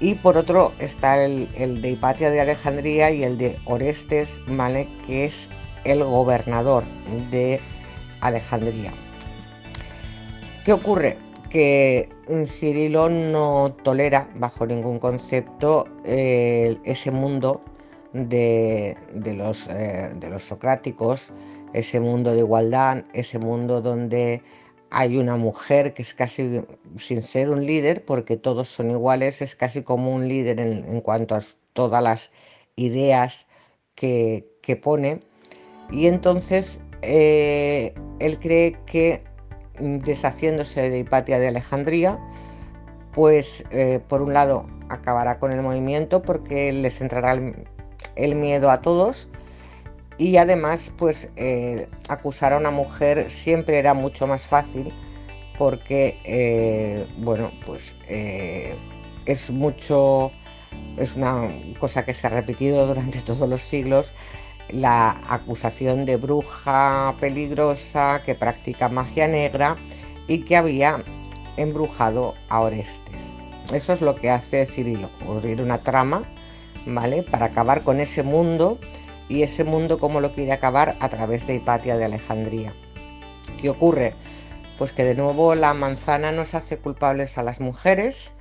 [0.00, 4.88] y por otro está el, de Hipatia de Alejandría y el de Orestes, ¿vale?
[5.06, 5.48] Que es
[5.84, 6.84] el gobernador
[7.30, 7.60] de
[8.20, 8.92] Alejandría.
[10.64, 11.18] ¿Qué ocurre?
[11.50, 12.08] Que
[12.46, 17.60] Cirilo no tolera bajo ningún concepto ese mundo
[18.14, 21.32] eh, de los socráticos,
[21.72, 24.42] ese mundo de igualdad, ese mundo donde
[24.90, 26.60] hay una mujer que es casi,
[26.98, 31.34] sin ser un líder, porque todos son iguales, es casi como un líder en, cuanto
[31.34, 31.40] a
[31.72, 32.30] todas las
[32.76, 33.46] ideas
[33.94, 34.46] que,
[34.82, 35.20] pone.
[35.92, 39.22] Y entonces eh, él cree que
[39.78, 42.18] deshaciéndose de Hipatia de Alejandría,
[43.12, 47.38] pues eh, por un lado acabará con el movimiento porque les entrará
[48.16, 49.28] el, miedo a todos
[50.18, 54.92] y además pues eh, acusar a una mujer siempre era mucho más fácil
[55.58, 57.94] porque bueno pues
[59.26, 60.30] es mucho
[60.96, 64.12] es una cosa que se ha repetido durante todos los siglos
[64.72, 69.76] la acusación de bruja peligrosa que practica magia negra
[70.26, 71.04] y que había
[71.56, 73.32] embrujado a Orestes.
[73.72, 76.24] Eso es lo que hace Cirilo, abrir una trama,
[76.86, 77.22] ¿vale?
[77.22, 78.78] Para acabar con ese mundo
[79.28, 82.74] y ese mundo como lo quiere acabar a través de Hipatia de Alejandría.
[83.60, 84.14] ¿Qué ocurre?
[84.78, 88.32] Pues que de nuevo la manzana nos hace culpables a las mujeres,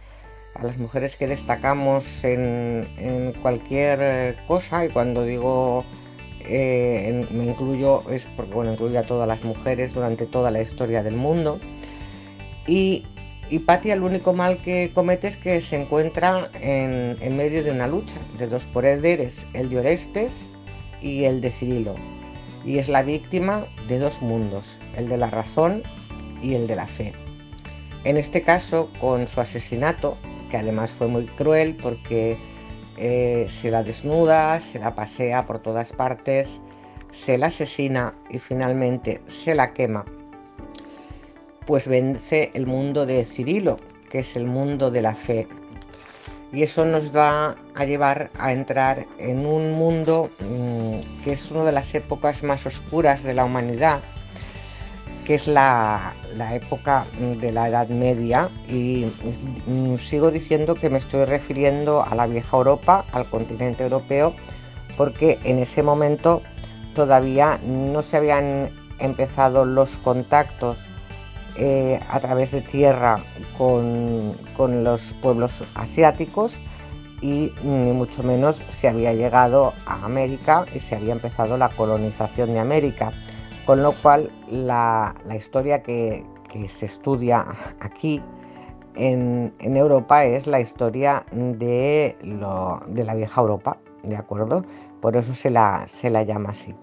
[0.55, 5.85] a las mujeres que destacamos en, cualquier eh, cosa y cuando digo
[6.47, 11.03] eh, me incluyo es porque bueno incluye a todas las mujeres durante toda la historia
[11.03, 11.59] del mundo
[12.67, 13.05] y
[13.51, 17.85] Hipatia el único mal que comete es que se encuentra en, en medio de una
[17.85, 20.45] lucha de dos poderes, el de Orestes
[21.01, 21.95] y el de Cirilo,
[22.63, 25.83] y es la víctima de dos mundos, el de la razón
[26.41, 27.11] y el de la fe.
[28.05, 30.17] En este caso, con su asesinato,
[30.49, 32.37] que además fue muy cruel porque
[33.03, 36.61] eh, se la desnuda, se la pasea por todas partes,
[37.09, 40.05] se la asesina y finalmente se la quema,
[41.65, 45.47] pues vence el mundo de Cirilo, que es el mundo de la fe.
[46.53, 51.63] Y eso nos va a llevar a entrar en un mundo mm, que es una
[51.63, 54.03] de las épocas más oscuras de la humanidad,
[55.31, 56.13] que es la,
[56.51, 57.05] época
[57.39, 59.05] de la Edad Media y
[59.65, 64.35] mm, sigo diciendo que me estoy refiriendo a la vieja Europa, al continente europeo,
[64.97, 66.41] porque en ese momento
[66.95, 70.85] todavía no se habían empezado los contactos
[71.55, 73.23] eh, a través de tierra
[73.57, 76.59] con, con los pueblos asiáticos
[77.21, 82.51] y ni mucho menos se había llegado a América y se había empezado la colonización
[82.51, 83.13] de América.
[83.65, 86.25] Con lo cual, la, historia que,
[86.67, 87.45] se estudia
[87.79, 88.21] aquí
[88.95, 94.65] en, Europa es la historia de, la vieja Europa, ¿de acuerdo?
[94.99, 95.85] Por eso se la,
[96.25, 96.75] llama así.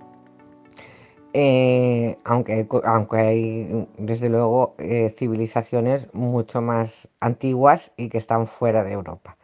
[1.34, 8.84] Eh, aunque, aunque hay, desde luego, eh, civilizaciones mucho más antiguas y que están fuera
[8.84, 9.36] de Europa.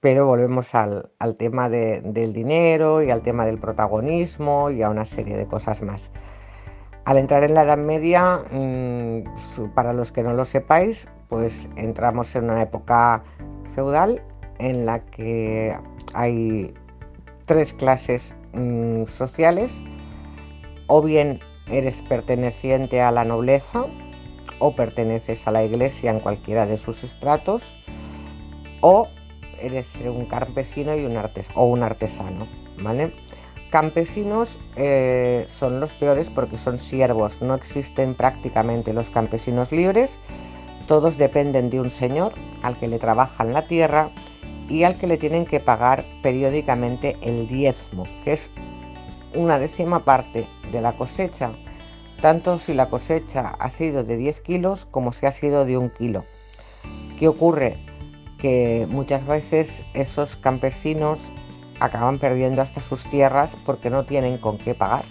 [0.00, 5.36] Pero volvemos al, tema del dinero y al tema del protagonismo y a una serie
[5.36, 6.12] de cosas más.
[7.06, 12.34] Al entrar en la Edad Media, mm, para los que no lo sepáis, pues entramos
[12.34, 13.22] en una época
[13.76, 14.20] feudal
[14.58, 15.78] en la que
[16.14, 16.74] hay
[17.44, 19.72] tres clases mm, sociales,
[20.88, 21.38] o bien
[21.68, 23.86] eres perteneciente a la nobleza
[24.58, 27.76] o perteneces a la iglesia en cualquiera de sus estratos,
[28.80, 29.06] o
[29.60, 31.16] eres un campesino y un
[31.54, 32.48] o un artesano,
[32.82, 33.14] ¿vale?
[33.76, 40.18] Campesinos eh, son los peores porque son siervos, no existen prácticamente los campesinos libres,
[40.88, 44.10] todos dependen de un señor al que le trabajan la tierra
[44.70, 48.50] y al que le tienen que pagar periódicamente el diezmo, que es
[49.34, 51.52] una décima parte de la cosecha,
[52.22, 55.90] tanto si la cosecha ha sido de 10 kilos como si ha sido de un
[55.90, 56.24] kilo.
[57.18, 57.76] ¿Qué ocurre?
[58.38, 61.30] Que muchas veces esos campesinos
[61.80, 65.04] acaban perdiendo hasta sus tierras porque no tienen con qué pagar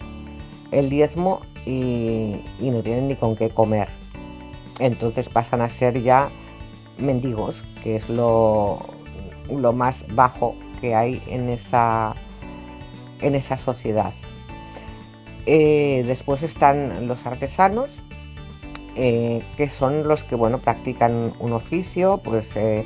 [0.71, 3.89] el diezmo y, no tienen ni con qué comer.
[4.79, 6.29] Entonces pasan a ser ya
[6.97, 8.79] mendigos, que es lo,
[9.49, 12.15] lo más bajo que hay en esa,
[13.21, 14.13] en esa sociedad.
[15.45, 18.03] Eh, después están los artesanos,
[18.95, 22.85] eh, que son los que bueno, practican un oficio, pues eh,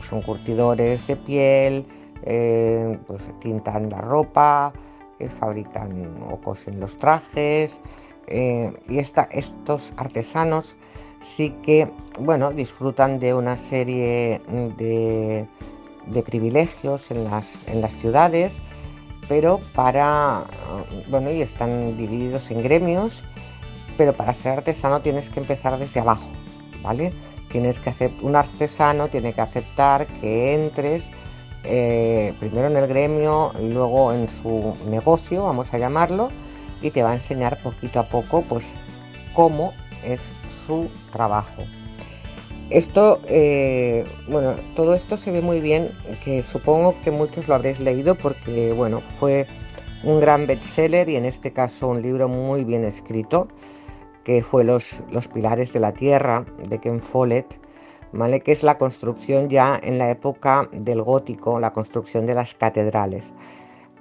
[0.00, 1.86] son curtidores de piel,
[2.26, 4.72] eh, pues tintan la ropa,
[5.18, 7.80] eh, fabrican o cosen los trajes.
[8.26, 10.76] Eh, y estos artesanos
[11.20, 14.40] sí que bueno, disfrutan de una serie
[14.78, 15.46] de,
[16.24, 18.60] privilegios en las, en las ciudades,
[19.28, 20.44] pero para,
[21.08, 23.24] bueno, y están divididos en gremios,
[23.98, 26.30] pero para ser artesano tienes que empezar desde abajo,
[26.82, 27.12] ¿vale?
[27.50, 31.10] Tienes que hacer, un artesano tiene que aceptar que entres
[31.64, 36.30] eh, primero en el gremio y luego en su negocio, vamos a llamarlo,
[36.82, 38.76] y te va a enseñar poquito a poco pues
[39.34, 39.72] cómo
[40.04, 41.62] es su trabajo.
[42.70, 45.92] Esto, eh, bueno, todo esto se ve muy bien,
[46.24, 49.46] que supongo que muchos lo habréis leído porque, bueno, fue
[50.02, 53.48] un gran bestseller y en este caso un libro muy bien escrito,
[54.24, 57.60] que fue Los, los Pilares de la Tierra, de Ken Follett,
[58.42, 63.32] que es la construcción ya en la época del gótico, la construcción de las catedrales.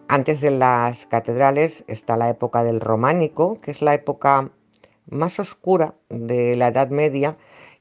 [0.08, 4.52] Antes de las catedrales está la época del románico, que es la época
[5.10, 7.38] más oscura de la Edad Media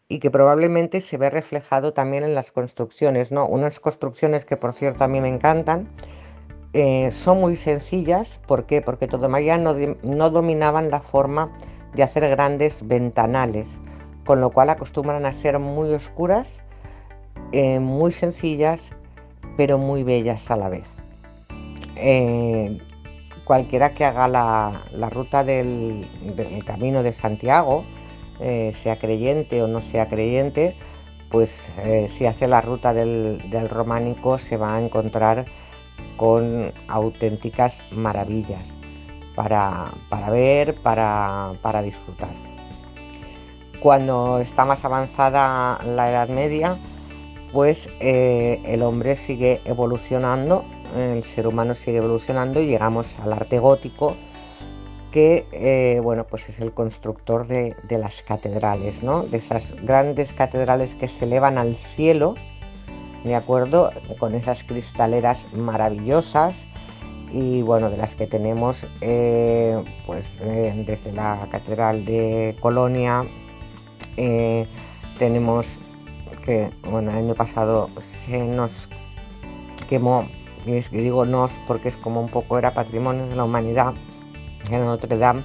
[0.09, 3.47] y que probablemente se ve reflejado también en las construcciones, ¿no?
[3.47, 5.88] Unas construcciones que por cierto a mí me encantan,
[6.75, 8.81] Eh, son muy sencillas, ¿por qué?
[8.81, 11.53] Porque todavía no, no dominaban la forma
[11.95, 13.68] de hacer grandes ventanales,
[14.24, 16.62] con lo cual acostumbran a ser muy oscuras,
[17.52, 18.90] eh, muy sencillas,
[19.56, 21.02] pero muy bellas a la vez.
[21.96, 22.78] Eh,
[23.44, 26.08] cualquiera que haga la, ruta del,
[26.66, 27.85] camino de Santiago,
[28.40, 30.76] eh, sea creyente o no sea creyente,
[31.30, 31.72] pues
[32.11, 35.46] si hace la ruta del, románico se va a encontrar
[36.18, 38.74] con auténticas maravillas
[39.35, 39.94] para,
[40.30, 42.52] ver, para, para disfrutar.
[43.83, 46.79] Cuando está más avanzada la Edad Media,
[47.53, 50.64] pues eh, el hombre sigue evolucionando,
[50.97, 54.16] el ser humano sigue evolucionando y llegamos al arte gótico,
[55.11, 59.25] que eh, bueno, pues es el constructor de, las catedrales, ¿no?
[59.25, 62.37] de esas grandes catedrales que se elevan al cielo,
[63.25, 63.90] ¿de acuerdo?
[64.21, 66.68] Con esas cristaleras maravillosas
[67.33, 73.25] y bueno, de las que tenemos eh, pues desde la Catedral de Colonia,
[75.18, 75.81] tenemos
[76.44, 78.88] que bueno, el año pasado se nos
[79.88, 80.29] quemó,
[80.66, 83.94] y es que digo nos porque es como un poco era patrimonio de la humanidad
[84.70, 85.44] en Notre Dame,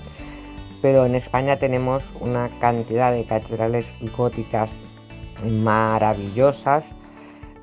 [0.81, 4.71] pero en España tenemos una cantidad de catedrales góticas
[5.43, 6.95] maravillosas.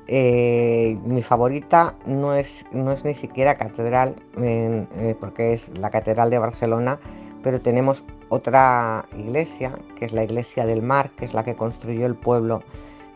[0.07, 6.29] Eh, mi favorita no es, no es ni siquiera catedral, eh, porque es la Catedral
[6.29, 6.99] de Barcelona,
[7.41, 12.05] pero tenemos otra iglesia, que es la Iglesia del Mar, que es la que construyó
[12.05, 12.61] el pueblo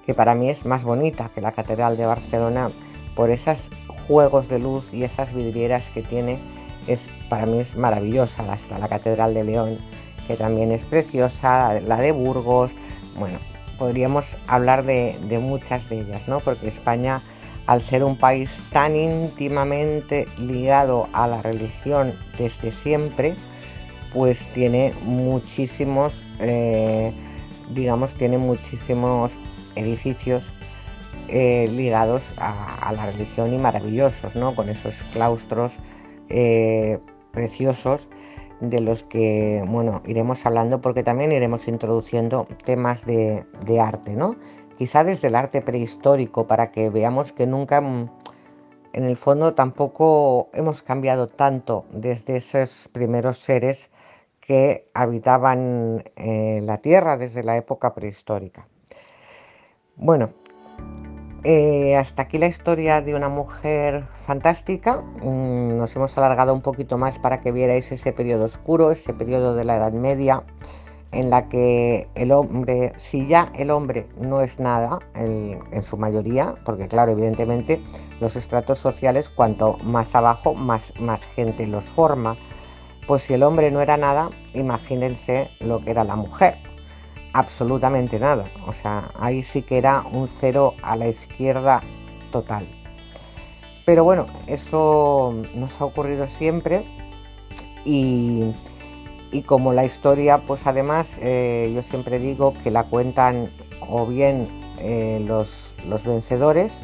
[0.09, 2.71] que para mí es más bonita que la Catedral de Barcelona
[3.15, 3.69] por esos
[4.07, 6.39] juegos de luz y esas vidrieras que tiene.
[6.87, 9.77] Es, para mí es maravillosa hasta la Catedral de León,
[10.25, 12.71] que también es preciosa, la de Burgos,
[13.19, 13.37] bueno,
[13.77, 16.39] podríamos hablar de, muchas de ellas, ¿no?
[16.39, 17.21] Porque España,
[17.67, 23.35] al ser un país tan íntimamente ligado a la religión desde siempre,
[24.13, 27.13] pues tiene muchísimos, eh,
[27.73, 29.37] digamos, tiene muchísimos
[29.75, 30.51] edificios
[31.27, 34.55] eh, ligados a, la religión y maravillosos, ¿no?
[34.55, 35.77] con esos claustros
[36.29, 36.97] eh,
[37.31, 38.09] preciosos
[38.61, 43.45] de los que bueno, iremos hablando porque también iremos introduciendo temas de,
[43.79, 44.37] arte, ¿no?
[44.79, 48.09] quizá desde el arte prehistórico para que veamos que nunca mm,
[48.93, 53.91] en el fondo tampoco hemos cambiado tanto desde esos primeros seres
[54.49, 58.67] que habitaban eh, la Tierra desde la época prehistórica.
[59.95, 60.31] Bueno,
[61.43, 65.03] eh, hasta aquí la historia de una mujer fantástica.
[65.21, 69.53] Mm, nos hemos alargado un poquito más para que vierais ese periodo oscuro, ese periodo
[69.53, 70.41] de la Edad Media,
[71.11, 76.55] en la que el hombre, si ya el hombre no es nada en, su mayoría,
[76.65, 77.79] porque claro, evidentemente
[78.19, 82.35] los estratos sociales, cuanto más abajo, más, más gente los forma,
[83.09, 86.59] pues si el hombre no era nada, imagínense lo que era la mujer
[87.33, 88.51] absolutamente nada.
[88.67, 91.81] O sea, ahí sí que era un cero a la izquierda
[92.31, 92.67] total.
[93.83, 96.85] Pero bueno, eso nos ha ocurrido siempre
[97.83, 98.53] y,
[99.47, 103.51] como la historia, pues además eh, yo siempre digo que la cuentan
[103.87, 106.79] o bien eh, los, los vencedores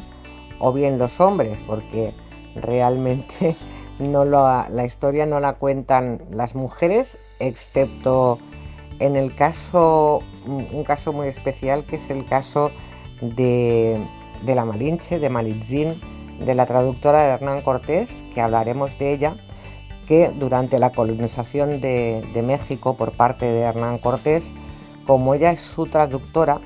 [0.58, 2.12] o bien los hombres, porque
[2.56, 3.54] realmente
[3.98, 8.38] no la historia no la cuentan las mujeres, excepto
[8.98, 12.70] en el caso, un caso muy especial que es el caso
[13.20, 14.06] de,
[14.44, 16.00] la Malinche, de Malitzin,
[16.44, 19.36] de la traductora de Hernán Cortés, que hablaremos de ella,
[20.06, 24.50] que durante la colonización de, México por parte de Hernán Cortés,
[25.06, 26.60] como ella es su traductora,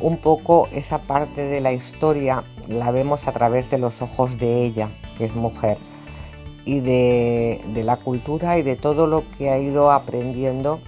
[0.00, 4.62] un poco esa parte de la historia la vemos a través de los ojos de
[4.62, 5.76] ella, que es mujer,
[6.64, 10.80] y de, la cultura y de todo lo que ha ido aprendiendo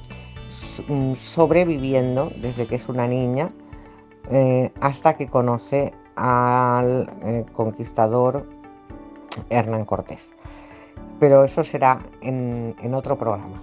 [0.89, 3.51] Mm, sobreviviendo desde que es una niña
[4.31, 8.49] eh, hasta que conoce al eh, conquistador
[9.49, 10.33] Hernán Cortés.
[11.19, 13.63] Pero eso será en, otro programa.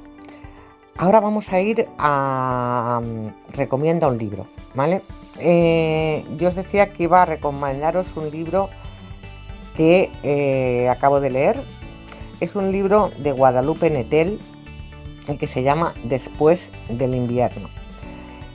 [0.98, 5.02] Ahora vamos a ir a mm, recomienda un libro, ¿vale?
[5.40, 8.70] Eh, yo os decía que iba a recomendaros un libro
[9.76, 11.64] que acabo de leer.
[12.40, 14.40] Es un libro de Guadalupe Netel,
[15.40, 17.68] que se llama Después del invierno.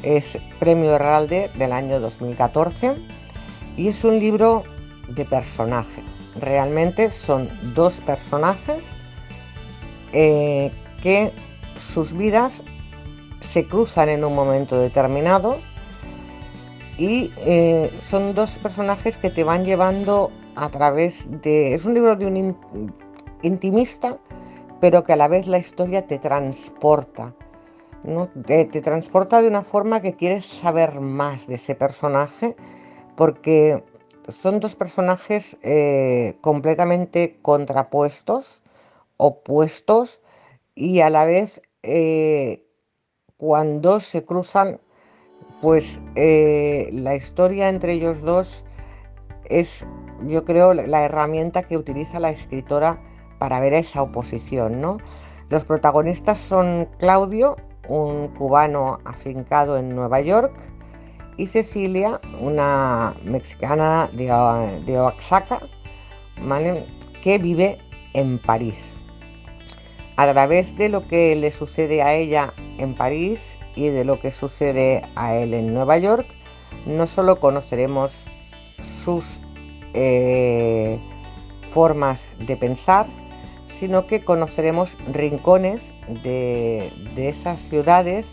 [0.04, 2.96] Es premio Herralde del año 2014
[3.76, 4.62] y es un libro
[5.08, 6.02] de personaje.
[6.40, 8.84] Realmente son dos personajes
[10.12, 10.70] eh,
[11.02, 11.32] que
[11.76, 12.62] sus vidas
[13.40, 15.58] se cruzan en un momento determinado
[16.98, 21.74] y eh, son dos personajes que te van llevando a través de...
[21.74, 22.94] Es un libro de un
[23.42, 24.18] intimista,
[24.80, 27.34] pero que a la vez la historia te transporta.
[28.04, 28.28] ¿no?
[28.46, 32.56] Te, transporta de una forma que quieres saber más de ese personaje,
[33.16, 33.84] porque
[34.28, 38.62] son dos personajes eh, completamente contrapuestos,
[39.16, 40.20] opuestos,
[40.74, 42.66] y a la vez eh,
[43.36, 44.80] cuando se cruzan,
[45.60, 48.64] pues eh, la historia entre ellos dos
[49.44, 49.86] es,
[50.26, 52.98] yo creo, la herramienta que utiliza la escritora
[53.42, 54.98] para ver esa oposición, ¿no?
[55.48, 57.56] Los protagonistas son Claudio,
[57.88, 60.52] un cubano afincado en Nueva York,
[61.36, 64.30] y Cecilia, una mexicana de,
[64.96, 65.58] Oaxaca,
[67.20, 67.78] que vive
[68.14, 68.94] en París.
[70.18, 74.30] A través de lo que le sucede a ella en París y de lo que
[74.30, 76.28] sucede a él en Nueva York,
[76.86, 78.28] no solo conoceremos
[78.78, 79.40] sus
[79.94, 81.00] eh,
[81.72, 83.08] formas de pensar,
[83.82, 85.82] sino que conoceremos rincones
[86.22, 88.32] de, esas ciudades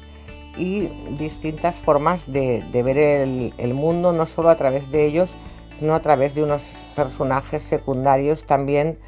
[0.59, 5.35] y distintas formas de, ver el, mundo, no solo a través de ellos,
[5.73, 8.99] sino a través de unos personajes secundarios también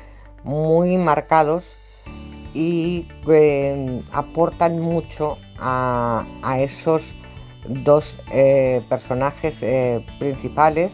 [0.43, 1.75] muy marcados
[2.55, 6.25] y eh, aportan mucho a,
[6.57, 7.15] esos
[7.67, 10.91] dos eh, personajes eh, principales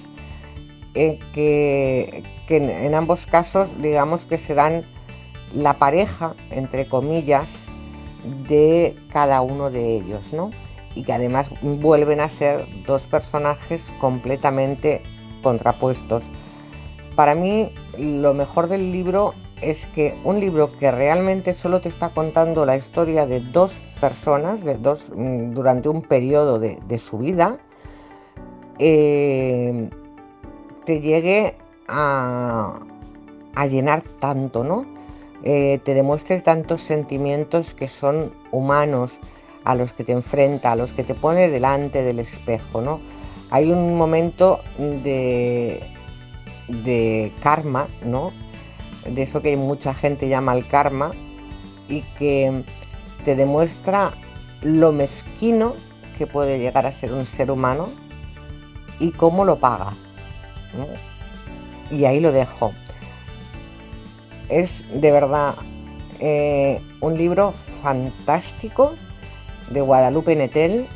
[0.93, 4.96] que, en, ambos casos digamos que serán
[5.53, 7.47] la pareja entre comillas
[8.47, 10.51] de cada uno de ellos ¿no?
[10.95, 15.01] y que además vuelven a ser dos personajes completamente
[15.43, 16.23] contrapuestos
[17.15, 22.09] para mí lo mejor del libro es que un libro que realmente solo te está
[22.09, 27.59] contando la historia de dos personas, de dos, mm, durante un periodo de, su vida,
[28.79, 29.89] eh,
[30.85, 32.79] te llegue a,
[33.69, 34.85] llenar tanto, ¿no?
[35.43, 39.19] Eh, te demuestre tantos sentimientos que son humanos,
[39.63, 43.01] a los que te enfrenta, a los que te pone delante del espejo, ¿no?
[43.49, 45.83] Hay un momento de,
[46.67, 48.31] de karma, ¿no?
[49.13, 51.11] de eso que mucha gente llama el karma
[51.87, 52.63] y que
[53.23, 54.13] te demuestra
[54.61, 55.75] lo mezquino
[56.17, 57.89] que puede llegar a ser un ser humano
[58.99, 59.93] y cómo lo paga.
[61.91, 62.73] Y ahí lo dejo.
[64.49, 65.55] Es de verdad
[66.19, 68.93] eh, un libro fantástico
[69.69, 70.87] de Guadalupe Netel.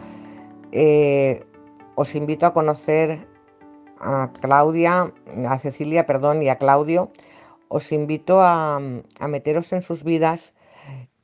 [0.72, 1.44] Eh,
[1.94, 3.26] os invito a conocer
[4.00, 5.12] a Claudia,
[5.48, 7.10] a Cecilia, perdón, y a Claudio.
[7.68, 8.80] Os invito a,
[9.28, 10.54] meteros en sus vidas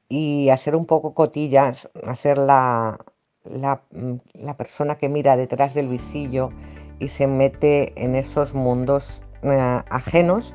[0.09, 2.99] y a ser un poco cotillas, a ser la,
[3.45, 6.51] la, persona que mira detrás del visillo
[6.99, 10.55] y se mete en esos mundos eh, ajenos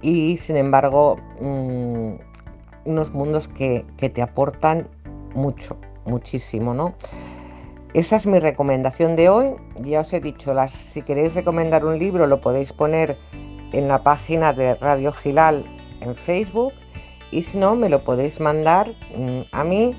[0.00, 2.14] y sin embargo mm,
[2.84, 4.88] unos mundos que, te aportan
[5.34, 5.76] mucho,
[6.06, 6.94] muchísimo, ¿no?
[7.94, 9.54] Esa es mi recomendación de hoy.
[9.80, 13.18] Ya os he dicho, las, si queréis recomendar un libro lo podéis poner
[13.72, 15.64] en la página de Radio Gilal
[16.00, 16.72] en Facebook
[17.30, 19.94] y si no me lo podéis mandar mm, a mí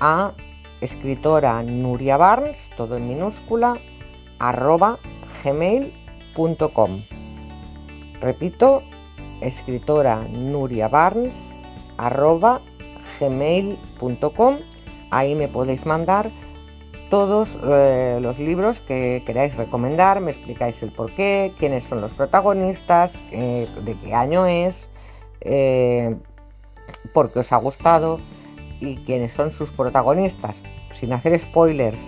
[0.00, 0.34] a
[0.80, 3.78] escritora Nuria Barnes, todo en minúscula,
[4.38, 4.98] arroba
[5.42, 7.02] gmail.com.
[8.20, 8.82] Repito,
[9.40, 11.34] escritora Nuria Barnes
[11.98, 12.60] arroba
[13.20, 14.58] gmail.com.
[15.10, 16.30] Ahí me podéis mandar
[17.10, 23.14] todos eh, los libros que queráis recomendar, me explicáis el porqué, quiénes son los protagonistas,
[23.32, 24.90] eh, de qué año es,
[25.40, 26.14] eh,
[27.12, 28.20] por qué os ha gustado
[28.80, 30.56] y quiénes son sus protagonistas.
[30.92, 31.98] Sin hacer spoilers,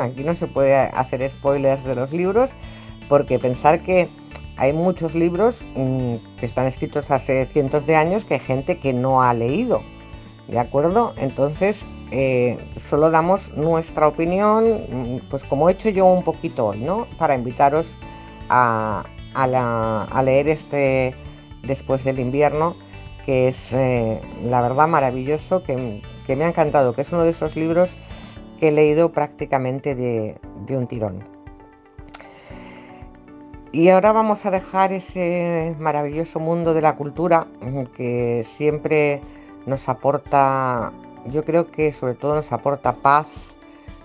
[0.00, 2.50] aquí no se puede hacer spoilers de los libros
[3.08, 4.08] porque pensar que
[4.56, 8.92] hay muchos libros mm, que están escritos hace cientos de años que hay gente que
[8.92, 9.82] no ha leído,
[10.48, 11.14] ¿de acuerdo?
[11.16, 16.78] Entonces, eh, solo damos nuestra opinión, mm, pues como he hecho yo un poquito hoy,
[16.78, 17.08] ¿no?
[17.18, 17.94] Para invitaros
[18.48, 19.04] a,
[20.22, 21.14] leer este
[21.62, 22.76] después del invierno,
[23.24, 27.56] que es eh, la verdad maravilloso, que, me ha encantado, que es uno de esos
[27.56, 27.96] libros
[28.58, 30.38] que he leído prácticamente de
[30.76, 31.34] un tirón.
[33.74, 37.48] Y ahora vamos a dejar ese maravilloso mundo de la cultura
[37.96, 39.20] que siempre
[39.66, 40.92] nos aporta,
[41.26, 43.56] yo creo que sobre todo nos aporta paz,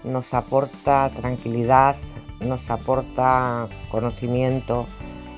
[0.04, 1.98] nos aporta tranquilidad,
[2.40, 4.88] nos aporta conocimiento,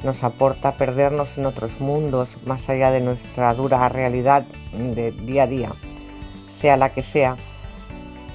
[0.03, 5.47] nos aporta perdernos en otros mundos más allá de nuestra dura realidad de día a
[5.47, 5.71] día,
[6.49, 7.37] sea la que sea,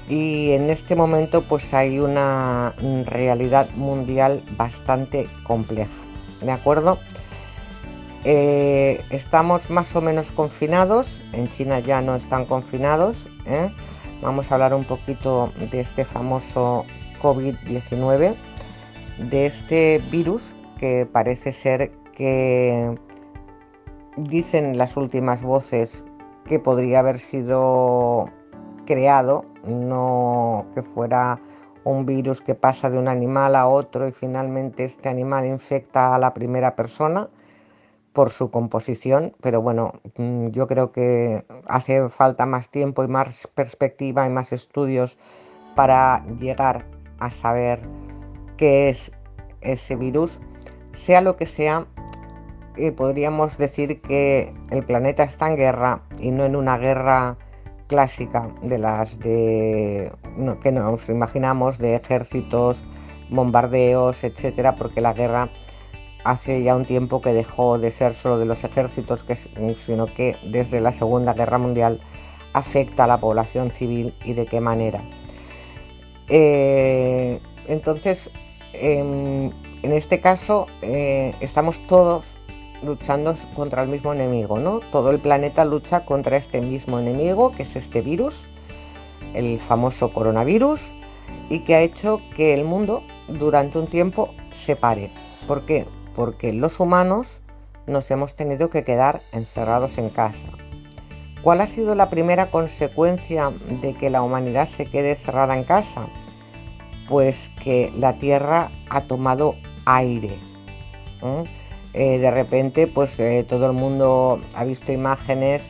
[0.09, 2.73] y en este momento pues hay una
[3.05, 5.91] realidad mundial bastante compleja.
[6.41, 6.99] ¿De acuerdo?
[8.23, 13.27] Eh, estamos más o menos confinados, en China ya no están confinados.
[13.45, 13.69] ¿eh?
[14.21, 16.85] Vamos a hablar un poquito de este famoso
[17.21, 18.35] COVID-19,
[19.17, 22.97] de este virus que parece ser que
[24.17, 26.05] dicen las últimas voces
[26.45, 28.29] que podría haber sido
[28.85, 31.39] creado, no que fuera
[31.83, 36.19] un virus que pasa de un animal a otro y finalmente este animal infecta a
[36.19, 37.29] la primera persona
[38.13, 43.47] por su composición, pero bueno, mm, yo creo que hace falta más tiempo y más
[43.53, 45.19] perspectiva y más estudios
[45.75, 46.85] para llegar
[47.19, 47.87] a saber
[48.57, 49.11] qué es
[49.61, 50.39] ese virus.
[50.97, 51.87] Sea lo que sea,
[52.75, 57.37] eh, podríamos decir que el planeta está en guerra y no en una guerra
[57.87, 60.11] clásica de las de
[60.61, 62.83] que nos imaginamos de ejércitos,
[63.29, 65.49] bombardeos, etcétera, porque la guerra
[66.23, 69.25] hace ya un tiempo que dejó de ser solo de los ejércitos,
[69.75, 72.01] sino que desde la Segunda Guerra Mundial
[72.53, 75.03] afecta a la población civil y de qué manera.
[76.29, 78.29] Eh, entonces,
[79.83, 82.35] en este caso, eh, estamos todos
[82.83, 84.79] luchando contra el mismo enemigo, ¿no?
[84.91, 88.49] Todo el planeta lucha contra este mismo enemigo, que es este virus,
[89.33, 90.91] el famoso coronavirus,
[91.49, 95.11] y que ha hecho que el mundo durante un tiempo se pare.
[95.47, 95.85] ¿Por qué?
[96.15, 97.41] Porque los humanos
[97.85, 100.47] nos hemos tenido que quedar encerrados en casa.
[101.41, 103.51] ¿Cuál ha sido la primera consecuencia
[103.81, 106.07] de que la humanidad se quede cerrada en casa?
[107.07, 109.55] Pues que la Tierra ha tomado
[109.85, 110.37] aire.
[111.93, 115.63] Eh, de repente pues eh, todo el mundo ha visto imágenes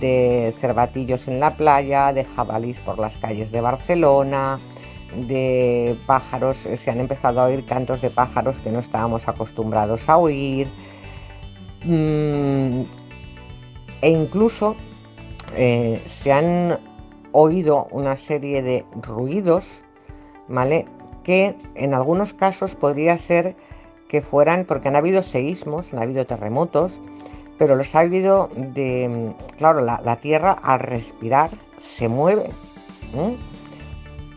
[0.00, 4.58] de cervatillos en la playa, de jabalís por las calles de Barcelona,
[5.14, 10.08] de pájaros, eh, se han empezado a oír cantos de pájaros que no estábamos acostumbrados
[10.08, 10.68] a oír.
[11.84, 12.82] Mm,
[14.02, 14.74] e incluso
[15.54, 16.78] se han
[17.32, 19.84] oído una serie de ruidos,
[20.48, 20.86] ¿vale?
[21.24, 23.56] Que en algunos casos podría ser
[24.08, 27.00] que fueran, porque han habido seísmos, han habido terremotos,
[27.58, 32.50] pero los ha habido de, claro, la, tierra al respirar se mueve.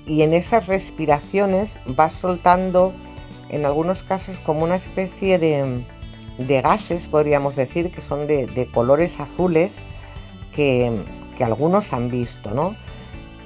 [0.06, 2.94] Y en esas respiraciones va soltando,
[3.50, 5.86] en algunos casos, como una especie de,
[6.38, 9.74] de gases, podríamos decir, que son de, de colores azules
[10.54, 10.92] que,
[11.38, 12.76] que, algunos han visto, ¿no?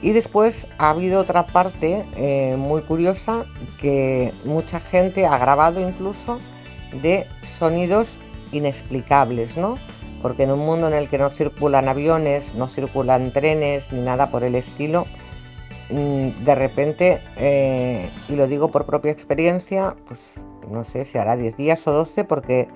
[0.05, 3.43] Y después ha habido otra parte eh, muy curiosa
[3.81, 6.37] que mucha gente ha grabado incluso
[7.01, 8.19] de sonidos
[8.51, 9.79] inexplicables, ¿no?
[10.21, 14.29] Porque en un mundo en el que no circulan aviones, no circulan trenes ni nada
[14.29, 15.07] por el estilo,
[15.89, 20.39] mm, de repente, eh, y lo digo por propia experiencia, pues
[20.69, 22.67] no sé si hará 10 días o 12, porque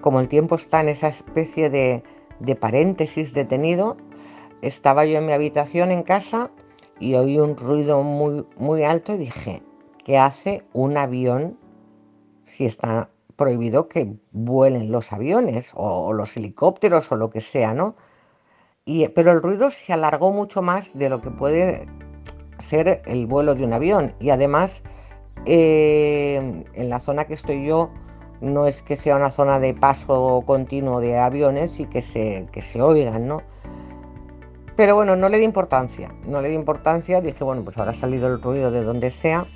[0.00, 2.02] como el tiempo está en esa especie de,
[2.40, 3.96] de paréntesis detenido,
[4.62, 6.50] estaba yo en mi habitación en casa
[7.02, 9.62] y oí un ruido muy, muy alto y dije,
[10.04, 11.58] ¿qué hace un avión
[12.46, 17.96] si está prohibido que vuelen los aviones o, los helicópteros o lo que sea, ¿no?
[18.84, 21.88] Y, pero el ruido se alargó mucho más de lo que puede
[22.58, 24.82] ser el vuelo de un avión y además
[25.46, 27.90] eh, en la zona que estoy yo
[28.40, 32.62] no es que sea una zona de paso continuo de aviones y que se, que
[32.62, 33.42] se oigan, ¿no?
[34.76, 38.28] Pero bueno, no le di importancia, no le di importancia, dije, bueno, pues habrá salido
[38.28, 39.46] el ruido de donde sea,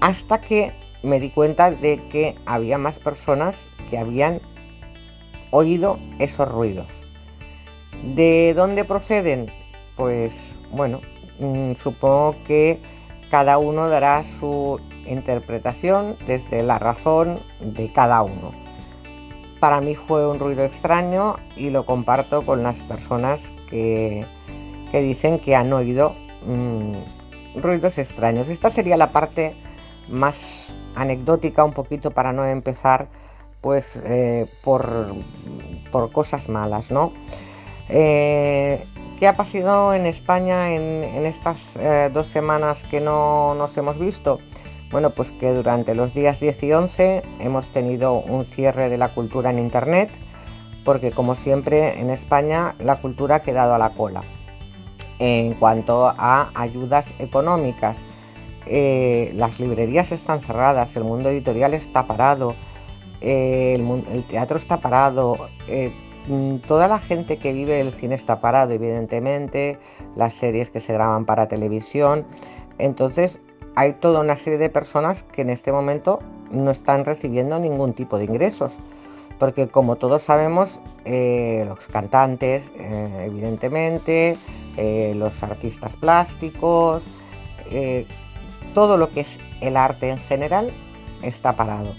[0.00, 0.72] hasta que
[1.02, 3.56] me di cuenta de que había más personas
[3.90, 4.40] que habían
[5.50, 6.88] oído esos ruidos.
[8.14, 9.50] ¿De dónde proceden?
[9.96, 10.34] Pues
[10.70, 11.00] bueno,
[11.38, 12.80] mm, supongo que
[13.30, 18.52] cada uno dará su interpretación desde la razón de cada uno.
[19.60, 24.26] Para mí fue un ruido extraño y lo comparto con las personas que
[24.92, 26.14] que dicen que han oído
[26.46, 28.48] mm, ruidos extraños.
[28.48, 29.56] Esta sería la parte
[30.08, 33.08] más anecdótica un poquito para no empezar
[33.62, 35.14] pues eh, por,
[35.90, 37.12] por, cosas malas, ¿no?
[37.88, 38.84] Eh,
[39.18, 44.40] ¿Qué ha pasado en España en, estas eh, dos semanas que no nos hemos visto?
[44.90, 49.14] Bueno, pues que durante los días 10 y 11 hemos tenido un cierre de la
[49.14, 50.10] cultura en Internet,
[50.84, 54.22] porque como siempre en España la cultura ha quedado a la cola
[55.24, 57.96] en cuanto a ayudas económicas.
[58.66, 62.56] Eh, las librerías están cerradas, el mundo editorial está parado,
[63.20, 65.92] eh, el, teatro está parado, eh,
[66.26, 69.78] mm, toda la gente que vive el cine está parado, evidentemente,
[70.16, 72.26] las series que se graban para televisión.
[72.78, 73.38] Entonces,
[73.76, 76.18] hay toda una serie de personas que en este momento
[76.50, 78.76] no están recibiendo ningún tipo de ingresos.
[79.38, 84.36] Porque como todos sabemos, los cantantes, evidentemente,
[84.76, 87.02] eh, los artistas plásticos,
[88.74, 90.72] todo lo que es el arte en general
[91.22, 91.94] está parado.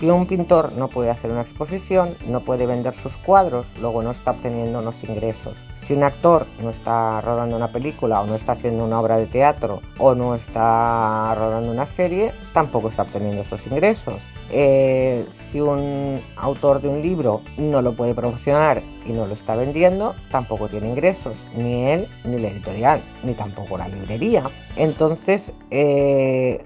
[0.00, 4.12] Si un pintor no puede hacer una exposición, no puede vender sus cuadros, luego no
[4.12, 5.58] está obteniendo unos ingresos.
[5.74, 9.26] Si un actor no está rodando una película o no está haciendo una obra de
[9.26, 14.16] teatro o no está rodando una serie, tampoco está obteniendo esos ingresos.
[14.50, 19.54] Eh, si un autor de un libro no lo puede promocionar y no lo está
[19.54, 24.44] vendiendo, tampoco tiene ingresos, ni él, ni la editorial, ni tampoco la librería.
[24.76, 26.64] Entonces, eh,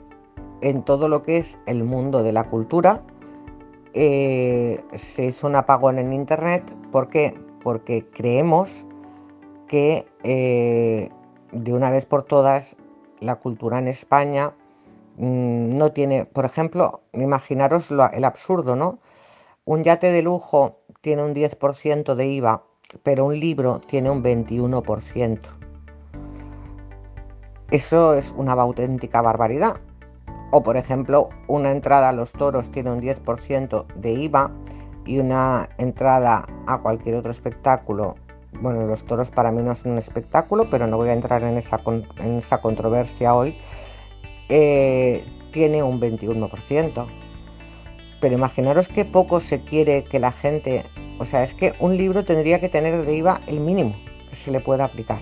[0.65, 3.03] en todo lo que es el mundo de la cultura,
[3.95, 6.65] eh, se hizo un apagón en Internet.
[6.91, 7.35] ¿Por qué?
[7.63, 8.85] Porque creemos
[9.69, 11.11] que eh,
[11.53, 12.77] de una vez por todas
[13.21, 14.53] la cultura en España
[15.17, 18.99] mm, no tiene, por ejemplo, imaginaros el absurdo, ¿no?
[19.65, 22.65] Un yate de lujo tiene un 10% de IVA,
[23.03, 25.41] pero un libro tiene un 21%.
[27.71, 29.77] Eso es una auténtica barbaridad.
[30.51, 34.53] O por ejemplo, una entrada a los toros tiene un 10% de IVA
[35.05, 38.17] y una entrada a cualquier otro espectáculo,
[38.61, 41.57] bueno, los toros para mí no son un espectáculo, pero no voy a entrar en
[41.57, 41.81] esa,
[42.19, 43.59] en esa controversia hoy,
[44.49, 47.07] eh, tiene un 21%.
[48.21, 50.85] Pero imaginaros qué poco se quiere que la gente,
[51.19, 53.95] o sea, es que un libro tendría que tener de IVA el mínimo
[54.31, 55.21] que se le pueda aplicar.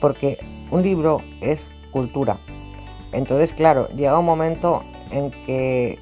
[0.00, 0.38] Porque
[0.70, 2.38] un libro es cultura,
[3.12, 5.98] entonces, claro, llega un momento en que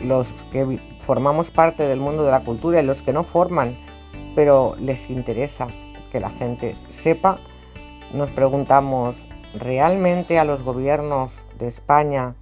[0.00, 3.76] los que formamos parte del mundo de la cultura y los que no forman,
[4.34, 5.68] pero les interesa
[6.12, 7.38] que la gente sepa,
[8.12, 9.16] nos preguntamos,
[9.54, 12.34] ¿realmente a los gobiernos de España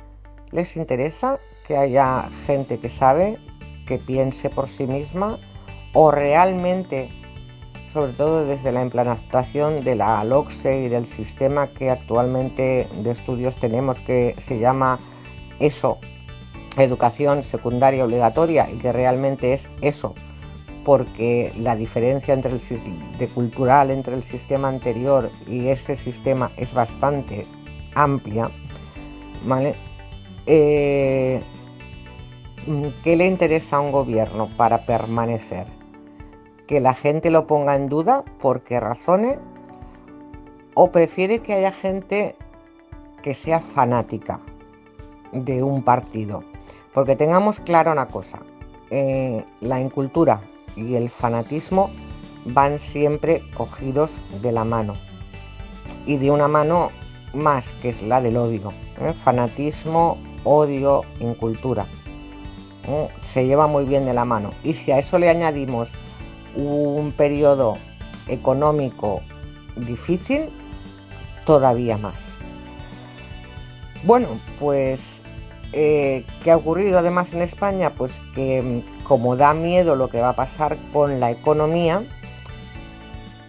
[0.50, 3.38] les interesa que haya gente que sabe,
[3.86, 5.38] que piense por sí misma?
[5.94, 7.10] ¿O realmente
[7.94, 13.56] sobre todo desde la implantación de la LOCSE y del sistema que actualmente de estudios
[13.56, 14.98] tenemos que se llama
[15.60, 15.98] ESO,
[16.76, 20.12] educación secundaria obligatoria, y que realmente es eso,
[20.84, 26.74] porque la diferencia entre el de cultural entre el sistema anterior y ese sistema es
[26.74, 27.46] bastante
[27.94, 28.50] amplia,
[29.44, 29.76] ¿vale?
[30.46, 31.40] Eh,
[33.04, 35.83] ¿Qué le interesa a un gobierno para permanecer?
[36.66, 39.38] Que la gente lo ponga en duda por qué razones
[40.74, 42.36] o prefiere que haya gente
[43.22, 44.40] que sea fanática
[45.32, 46.42] de un partido.
[46.92, 48.38] Porque tengamos clara una cosa,
[48.90, 50.40] eh, la incultura
[50.76, 51.90] y el fanatismo
[52.46, 54.94] van siempre cogidos de la mano
[56.06, 56.90] y de una mano
[57.32, 58.72] más que es la del odio.
[59.00, 59.12] ¿eh?
[59.12, 61.86] Fanatismo, odio, incultura.
[62.86, 63.08] ¿eh?
[63.24, 64.52] Se lleva muy bien de la mano.
[64.62, 65.90] Y si a eso le añadimos
[66.56, 67.76] un periodo
[68.28, 69.20] económico
[69.76, 70.48] difícil,
[71.44, 72.14] todavía más.
[74.04, 74.28] Bueno,
[74.60, 75.22] pues,
[75.72, 77.94] eh, ¿qué ha ocurrido además en España?
[77.94, 82.04] Pues que mm, como da miedo lo que va a pasar con la economía,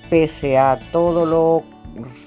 [0.10, 1.64] pese a todo lo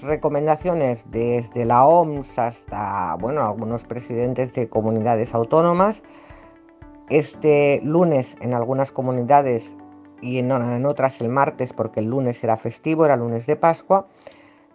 [0.02, 6.02] recomendaciones desde la OMS hasta bueno algunos presidentes de comunidades autónomas
[7.10, 9.76] este lunes en algunas comunidades
[10.20, 14.06] y en, otras el martes porque el lunes era festivo, era lunes de Pascua,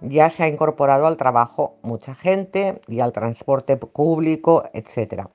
[0.02, 5.28] ya se ha incorporado al trabajo mucha gente y al transporte público, etc.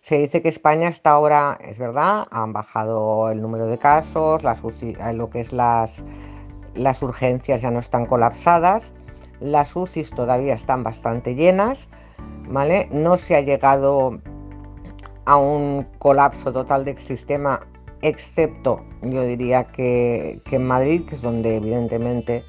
[0.00, 4.62] Se dice que España está ahora, es verdad, han bajado el número de casos, las
[4.82, 6.02] eh, lo que es las,
[6.74, 8.92] las urgencias ya no están colapsadas,
[9.40, 11.88] las UCIs todavía están bastante llenas,
[12.48, 12.88] ¿vale?
[12.90, 14.20] No se ha llegado
[15.24, 17.66] a un colapso total del sistema
[18.02, 22.44] excepto yo diría que, en Madrid, que es donde evidentemente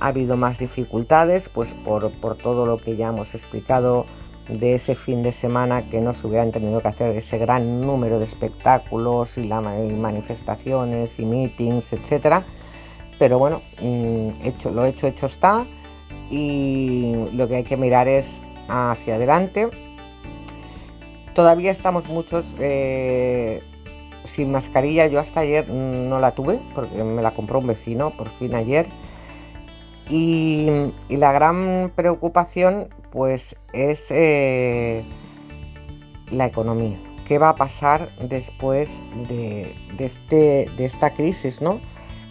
[0.00, 4.04] ha habido más dificultades, pues por, todo lo que ya hemos explicado
[4.48, 8.18] de ese fin de semana que no se hubieran tenido que hacer ese gran número
[8.18, 12.44] de espectáculos y, la, manifestaciones y meetings, etcétera.
[13.18, 15.64] Pero bueno, mm, hecho, lo hecho, hecho está
[16.30, 19.70] y lo que hay que mirar es hacia adelante.
[21.34, 23.62] Todavía estamos muchos eh,
[24.24, 28.30] sin mascarilla yo hasta ayer no la tuve porque me la compró un vecino por
[28.38, 28.88] fin ayer
[30.08, 30.68] y,
[31.08, 35.02] la gran preocupación pues es eh,
[36.30, 41.80] la economía qué va a pasar después de, este, de esta crisis, ¿no?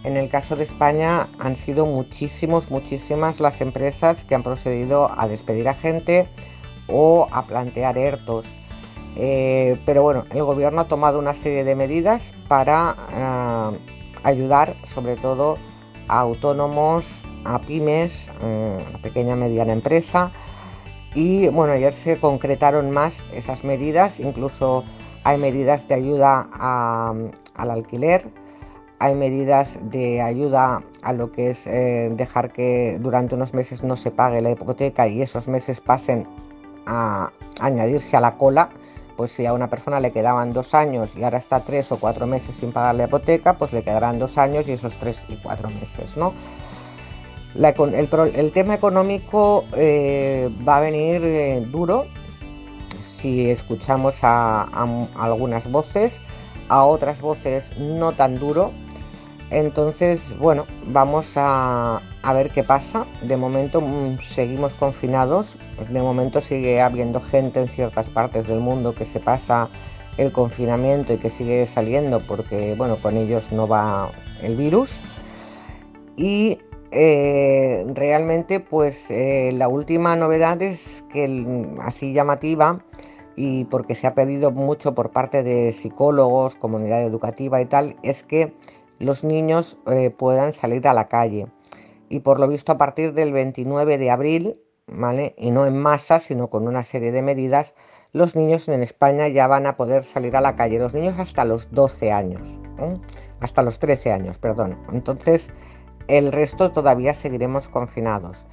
[0.03, 5.27] En el caso de España han sido muchísimos, muchísimas las empresas que han procedido a
[5.27, 6.27] despedir a gente
[6.87, 8.45] o a plantear ERTOS.
[9.15, 13.79] Eh, pero bueno, el gobierno ha tomado una serie de medidas para eh,
[14.23, 15.57] ayudar sobre todo
[16.07, 20.31] a autónomos, a pymes, eh, a pequeña y mediana empresa.
[21.13, 24.83] Y bueno, ayer se concretaron más esas medidas, incluso
[25.23, 26.49] hay medidas de ayuda
[27.53, 28.27] al alquiler,
[28.97, 34.09] hay medidas de ayuda a lo que es dejar que durante unos meses no se
[34.09, 36.27] pague la hipoteca y esos meses pasen
[36.87, 38.69] a añadirse a la cola,
[39.15, 42.25] pues si a una persona le quedaban dos años y ahora está tres o cuatro
[42.27, 45.69] meses sin pagar la hipoteca, pues le quedarán dos años y esos tres y cuatro
[45.69, 46.33] meses, ¿no?
[47.55, 52.07] el, tema económico eh, va a venir eh, duro
[52.99, 54.63] si escuchamos a,
[55.15, 56.19] algunas voces,
[56.69, 58.71] a otras voces no tan duro,
[59.49, 62.01] entonces, bueno, vamos a,
[62.31, 63.05] ver qué pasa.
[63.21, 65.59] De momento mm, seguimos confinados,
[65.89, 69.69] de momento sigue habiendo gente en ciertas partes del mundo que se pasa
[70.15, 74.11] el confinamiento y que sigue saliendo porque, bueno, con ellos no va
[74.41, 75.01] el virus.
[76.15, 76.59] Y
[76.91, 82.85] eh, realmente, pues eh, la última novedad es que, así llamativa,
[83.35, 88.23] y porque se ha pedido mucho por parte de psicólogos, comunidad educativa y tal, es
[88.23, 88.55] que
[88.99, 91.47] los niños eh, puedan salir a la calle.
[92.13, 95.33] Y por lo visto a partir del 29 de abril, ¿vale?
[95.35, 97.73] y no en masa, sino con una serie de medidas,
[98.11, 100.77] los niños en España ya van a poder salir a la calle.
[100.77, 102.99] Los niños hasta los 12 años, ¿eh?
[103.39, 104.77] hasta los 13 años, perdón.
[104.91, 105.49] Entonces,
[106.07, 108.45] el resto todavía seguiremos confinados.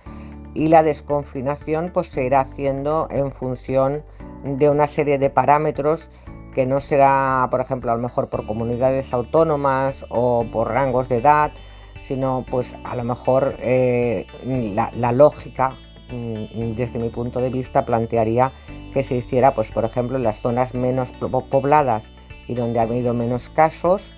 [0.55, 4.03] Y la desconfinación pues se irá haciendo en función
[4.43, 6.09] de una serie de parámetros
[6.55, 11.17] que no será, por ejemplo, a lo mejor por comunidades autónomas o por rangos de
[11.19, 11.53] edad,
[12.01, 15.77] sino pues a lo mejor eh, la, lógica
[16.11, 18.53] mm, desde mi punto de vista plantearía
[18.93, 21.13] que se hiciera pues por ejemplo en las zonas menos
[21.51, 22.11] pobladas
[22.49, 24.13] y donde ha habido menos casos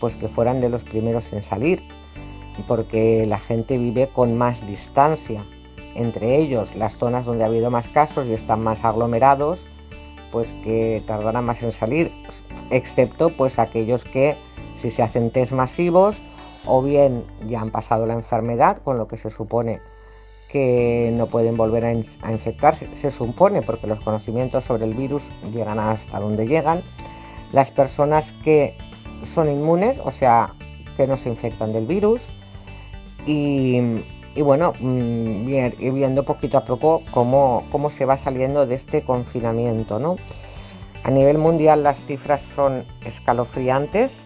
[0.00, 1.84] pues que fueran de los primeros en salir
[2.66, 5.44] porque la gente vive con más distancia.
[5.94, 9.66] Entre ellos las zonas donde ha habido más casos y están más aglomerados
[10.30, 12.12] pues que tardarán más en salir,
[12.70, 14.36] excepto pues aquellos que
[14.76, 16.22] si se hacen test masivos
[16.66, 19.80] o bien ya han pasado la enfermedad, con lo que se supone
[20.50, 25.78] que no pueden volver a, infectarse, se supone porque los conocimientos sobre el virus llegan
[25.78, 26.82] hasta donde llegan,
[27.52, 28.76] las personas que
[29.22, 30.54] son inmunes, o sea,
[30.96, 32.28] que no se infectan del virus,
[33.26, 33.80] y,
[34.42, 39.98] bueno, mm, viendo poquito a poco cómo, cómo se va saliendo de este confinamiento.
[39.98, 40.16] ¿no?
[41.04, 44.24] A nivel mundial las cifras son escalofriantes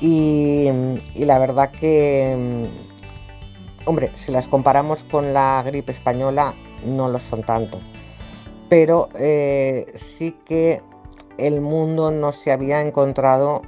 [0.00, 0.68] y,
[1.16, 2.68] la verdad que,
[3.84, 7.80] hombre, si las comparamos con la gripe española, no lo son tanto.
[8.68, 10.82] Pero eh, sí que
[11.38, 13.62] el mundo no se había encontrado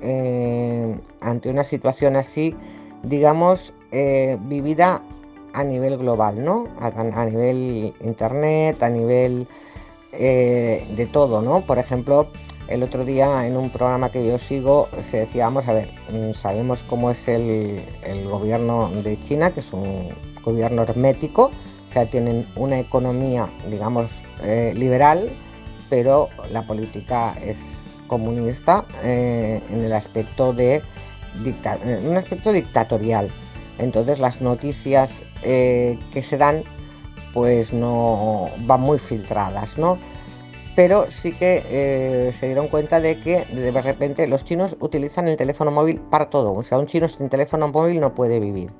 [0.00, 2.54] eh, ante una situación así,
[3.02, 5.02] digamos, eh, vivida
[5.52, 6.68] a nivel global, ¿no?
[6.80, 9.46] A, nivel internet, a nivel
[10.12, 11.66] de todo, ¿no?
[11.66, 12.28] Por ejemplo,
[12.68, 16.32] el otro día en un programa que yo sigo se decía, vamos a ver, mm,
[16.32, 17.84] sabemos cómo es el,
[18.28, 20.10] gobierno de China, que es un
[20.42, 21.50] gobierno hermético,
[21.88, 25.30] o sea, tienen una economía, digamos, eh, liberal,
[25.88, 27.58] pero la política es
[28.06, 30.82] comunista en el aspecto de
[32.04, 33.30] un aspecto dictatorial.
[33.78, 36.64] Entonces las noticias eh, que se dan
[37.32, 39.98] pues no van muy filtradas, ¿no?
[40.76, 45.38] Pero sí que eh, se dieron cuenta de que de repente los chinos utilizan el
[45.38, 46.52] teléfono móvil para todo.
[46.52, 48.70] O sea, un chino sin teléfono móvil no puede vivir.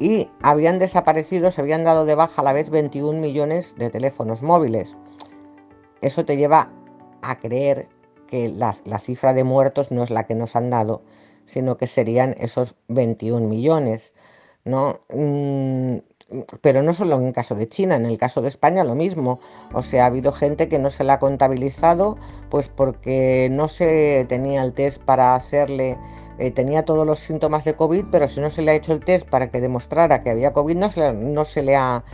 [0.00, 4.42] Y habían desaparecido, se habían dado de baja a la vez 21 millones de teléfonos
[4.42, 4.96] móviles.
[6.02, 6.72] Eso te lleva
[7.22, 7.88] a creer
[8.26, 11.02] que la cifra de muertos no es la que nos han dado,
[11.46, 14.12] sino que serían esos 21 millones,
[14.64, 15.00] ¿no?
[15.10, 15.98] Mm,
[16.60, 19.38] pero no solo en el caso de China, en el caso de España lo mismo.
[19.72, 22.16] O sea, ha habido gente que no se la ha contabilizado,
[22.50, 25.96] pues porque no se tenía el test para hacerle,
[26.38, 29.04] eh, tenía todos los síntomas de COVID, pero si no se le ha hecho el
[29.04, 32.04] test para que demostrara que había COVID, no se, no se le ha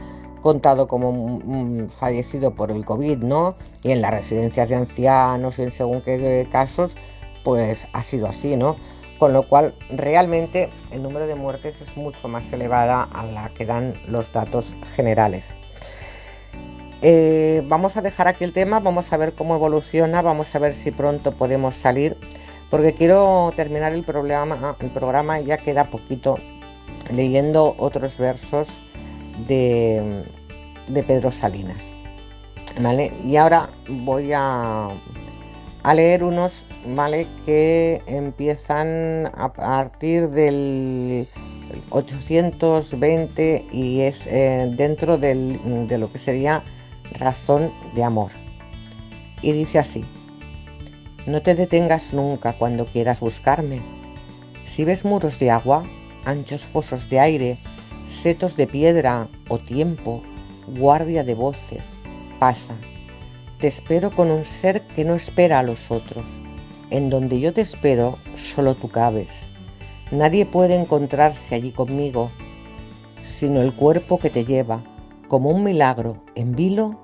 [0.42, 3.56] contado como fallecido por el COVID, ¿no?
[3.82, 6.96] Y en las residencias de ancianos y en según qué casos,
[7.44, 8.76] pues ha sido así, ¿no?
[9.22, 13.64] Con lo cual realmente el número de muertes es mucho más elevada a la que
[13.64, 15.54] dan los datos generales.
[17.02, 20.74] Eh, vamos a dejar aquí el tema, vamos a ver cómo evoluciona, vamos a ver
[20.74, 22.16] si pronto podemos salir,
[22.68, 26.36] porque quiero terminar el programa, el programa ya queda poquito,
[27.12, 28.70] leyendo otros versos
[29.46, 30.24] de,
[30.88, 31.92] de Pedro Salinas.
[32.80, 33.16] ¿Vale?
[33.22, 34.88] Y ahora voy a,
[35.82, 37.26] a leer unos, ¿vale?
[37.44, 41.26] Que empiezan a partir del
[41.90, 46.64] 820 y es eh, dentro del, de lo que sería
[47.18, 48.30] razón de amor.
[49.42, 50.04] Y dice así,
[51.26, 53.82] no te detengas nunca cuando quieras buscarme.
[54.64, 55.84] Si ves muros de agua,
[56.24, 57.58] anchos fosos de aire,
[58.22, 60.22] setos de piedra o tiempo,
[60.68, 61.84] guardia de voces,
[62.38, 62.74] pasa.
[63.62, 66.24] Te espero con un ser que no espera a los otros.
[66.90, 69.30] En donde yo te espero, solo tú cabes.
[70.10, 72.28] Nadie puede encontrarse allí conmigo,
[73.24, 74.82] sino el cuerpo que te lleva,
[75.28, 77.00] como un milagro, en vilo,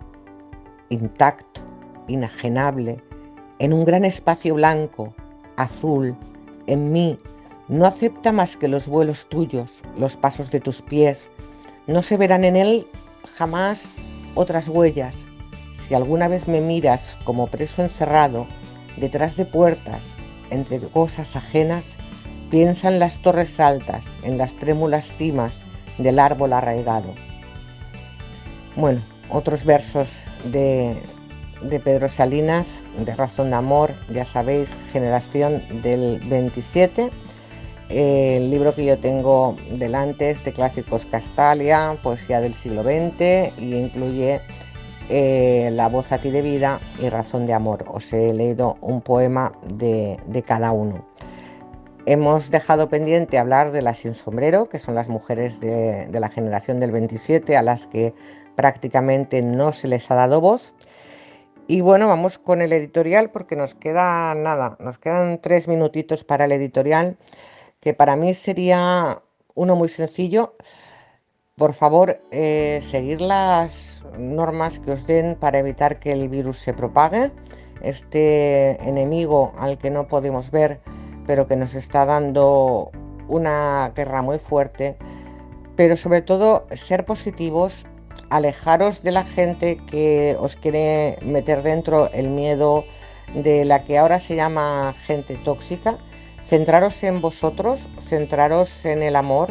[0.89, 1.61] intacto,
[2.09, 3.05] inajenable,
[3.61, 5.15] en un gran espacio blanco,
[5.57, 6.17] azul,
[6.67, 7.21] en mí,
[7.69, 11.31] no acepta más que los vuelos tuyos, los pasos de tus pies.
[11.87, 12.89] No se verán en él
[13.37, 13.85] jamás
[14.35, 15.28] otras huellas.
[15.89, 18.47] Si alguna vez me miras como preso encerrado,
[18.99, 20.03] detrás de puertas,
[20.51, 21.85] entre cosas ajenas,
[22.51, 25.63] piensa en las torres altas, en las trémulas cimas
[25.97, 27.15] del árbol arraigado.
[28.77, 30.11] Bueno, otros versos
[30.45, 30.97] de,
[31.83, 37.11] Pedro Salinas, de Razón de Amor, ya sabéis, generación del 27.
[37.89, 43.75] el libro que yo tengo delante es de Clásicos Castalia, poesía del siglo XX, y
[43.75, 44.43] incluye
[45.09, 47.85] eh, La voz a ti de vida y Razón de Amor.
[47.89, 51.05] Os he leído un poema de, de cada uno.
[52.11, 56.81] Hemos dejado pendiente hablar de las sin sombrero, que son las mujeres de, la generación
[56.81, 58.15] del 27 a las que
[58.57, 60.73] prácticamente no se les ha dado voz.
[61.67, 66.47] Y bueno, vamos con el editorial porque nos queda nada, nos quedan tres minutitos para
[66.47, 67.19] el editorial,
[67.81, 69.21] que para mí sería
[69.55, 70.55] uno muy sencillo.
[71.59, 76.73] Por favor, eh, seguir las normas que os den para evitar que el virus se
[76.73, 77.33] propague.
[77.83, 80.81] Este enemigo al que no podemos ver
[81.29, 82.91] pero que nos está dando
[83.29, 84.97] una guerra muy fuerte,
[85.77, 87.85] pero sobre todo ser positivos,
[88.31, 92.83] alejaros de la gente que os quiere meter dentro el miedo
[93.35, 95.99] de la que ahora se llama gente tóxica,
[96.41, 99.51] centraros en vosotros, centraros en el amor,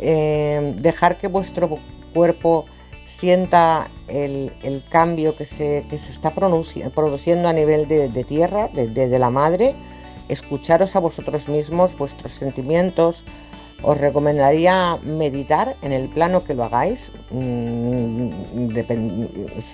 [0.00, 1.78] eh, dejar que vuestro
[2.12, 2.66] cuerpo
[3.06, 4.52] sienta el,
[4.88, 9.76] cambio que se, se, está produciendo a nivel de, tierra, de la madre,
[10.28, 13.24] escucharos a vosotros mismos, vuestros sentimientos.
[13.82, 18.30] Os recomendaría meditar en el plano que lo hagáis, mm,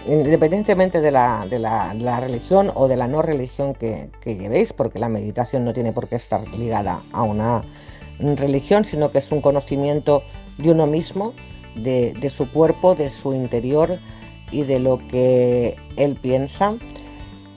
[0.07, 5.73] independientemente de la, religión o de la no religión que, llevéis, porque la meditación no
[5.73, 7.65] tiene por qué estar ligada a una
[8.19, 10.23] religión, sino que es un conocimiento
[10.59, 11.35] de uno mismo,
[11.75, 13.99] de, su cuerpo, de su interior
[14.51, 16.75] y de lo que él piensa.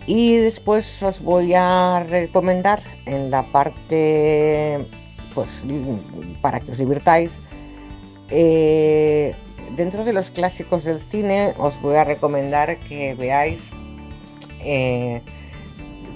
[0.05, 4.85] Y después os voy a recomendar en la parte,
[5.35, 5.63] pues
[6.41, 7.39] para que os divirtáis,
[8.31, 9.35] eh,
[9.75, 13.69] dentro de los clásicos del cine os voy a recomendar que veáis
[14.61, 15.21] eh,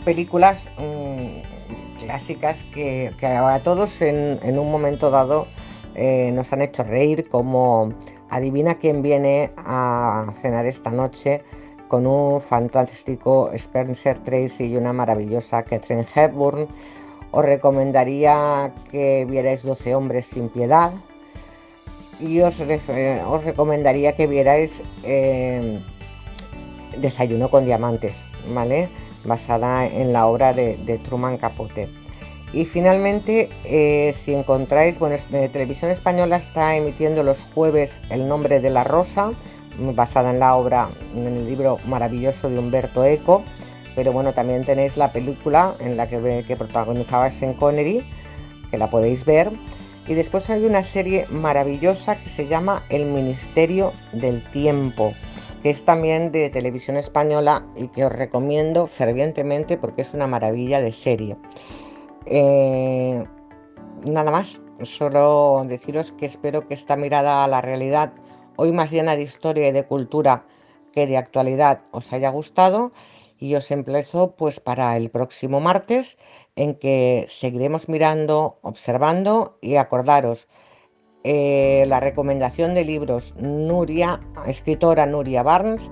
[0.03, 5.47] películas mm, clásicas que, a todos en, un momento dado
[5.95, 7.93] eh, nos han hecho reír, como
[8.29, 11.43] Adivina quién viene a cenar esta noche
[11.87, 16.67] con un fantástico Spencer Tracy y una maravillosa Catherine Hepburn.
[17.31, 20.91] Os recomendaría que vierais 12 hombres sin piedad
[22.19, 25.79] y os, recomendaría que vierais eh,
[26.97, 28.15] Desayuno con diamantes,
[28.53, 28.89] ¿vale?
[29.25, 31.89] Basada en la obra de, Truman Capote.
[32.51, 38.69] Y finalmente, eh, si encontráis, bueno, Televisión Española está emitiendo los jueves El nombre de
[38.69, 39.31] la rosa,
[39.79, 43.43] basada en la obra, en el libro maravilloso de Humberto Eco,
[43.95, 48.05] pero bueno, también tenéis la película en la que, que protagonizaba Sean Connery,
[48.71, 49.51] que la podéis ver.
[50.07, 55.13] Y después hay una serie maravillosa que se llama El Ministerio del Tiempo,
[55.63, 60.81] que es también de televisión española y que os recomiendo fervientemente porque es una maravilla
[60.81, 61.37] de serie.
[62.25, 63.23] Eh,
[64.03, 68.11] nada más, solo deciros que espero que esta mirada a la realidad
[68.57, 70.45] hoy más llena de historia y de cultura
[70.91, 72.91] que de actualidad os haya gustado
[73.39, 76.17] y os emplezo pues para el próximo martes
[76.57, 80.49] en que seguiremos mirando, observando y acordaros
[81.23, 85.89] eh, la recomendación de libros Nuria, escritora Nuria Barnes,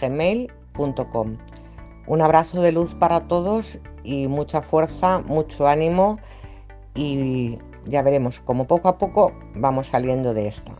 [0.00, 1.36] gmail.com.
[2.06, 6.18] Un abrazo de luz para todos y mucha fuerza, mucho ánimo
[6.94, 10.72] y ya veremos cómo poco a poco vamos saliendo de esta.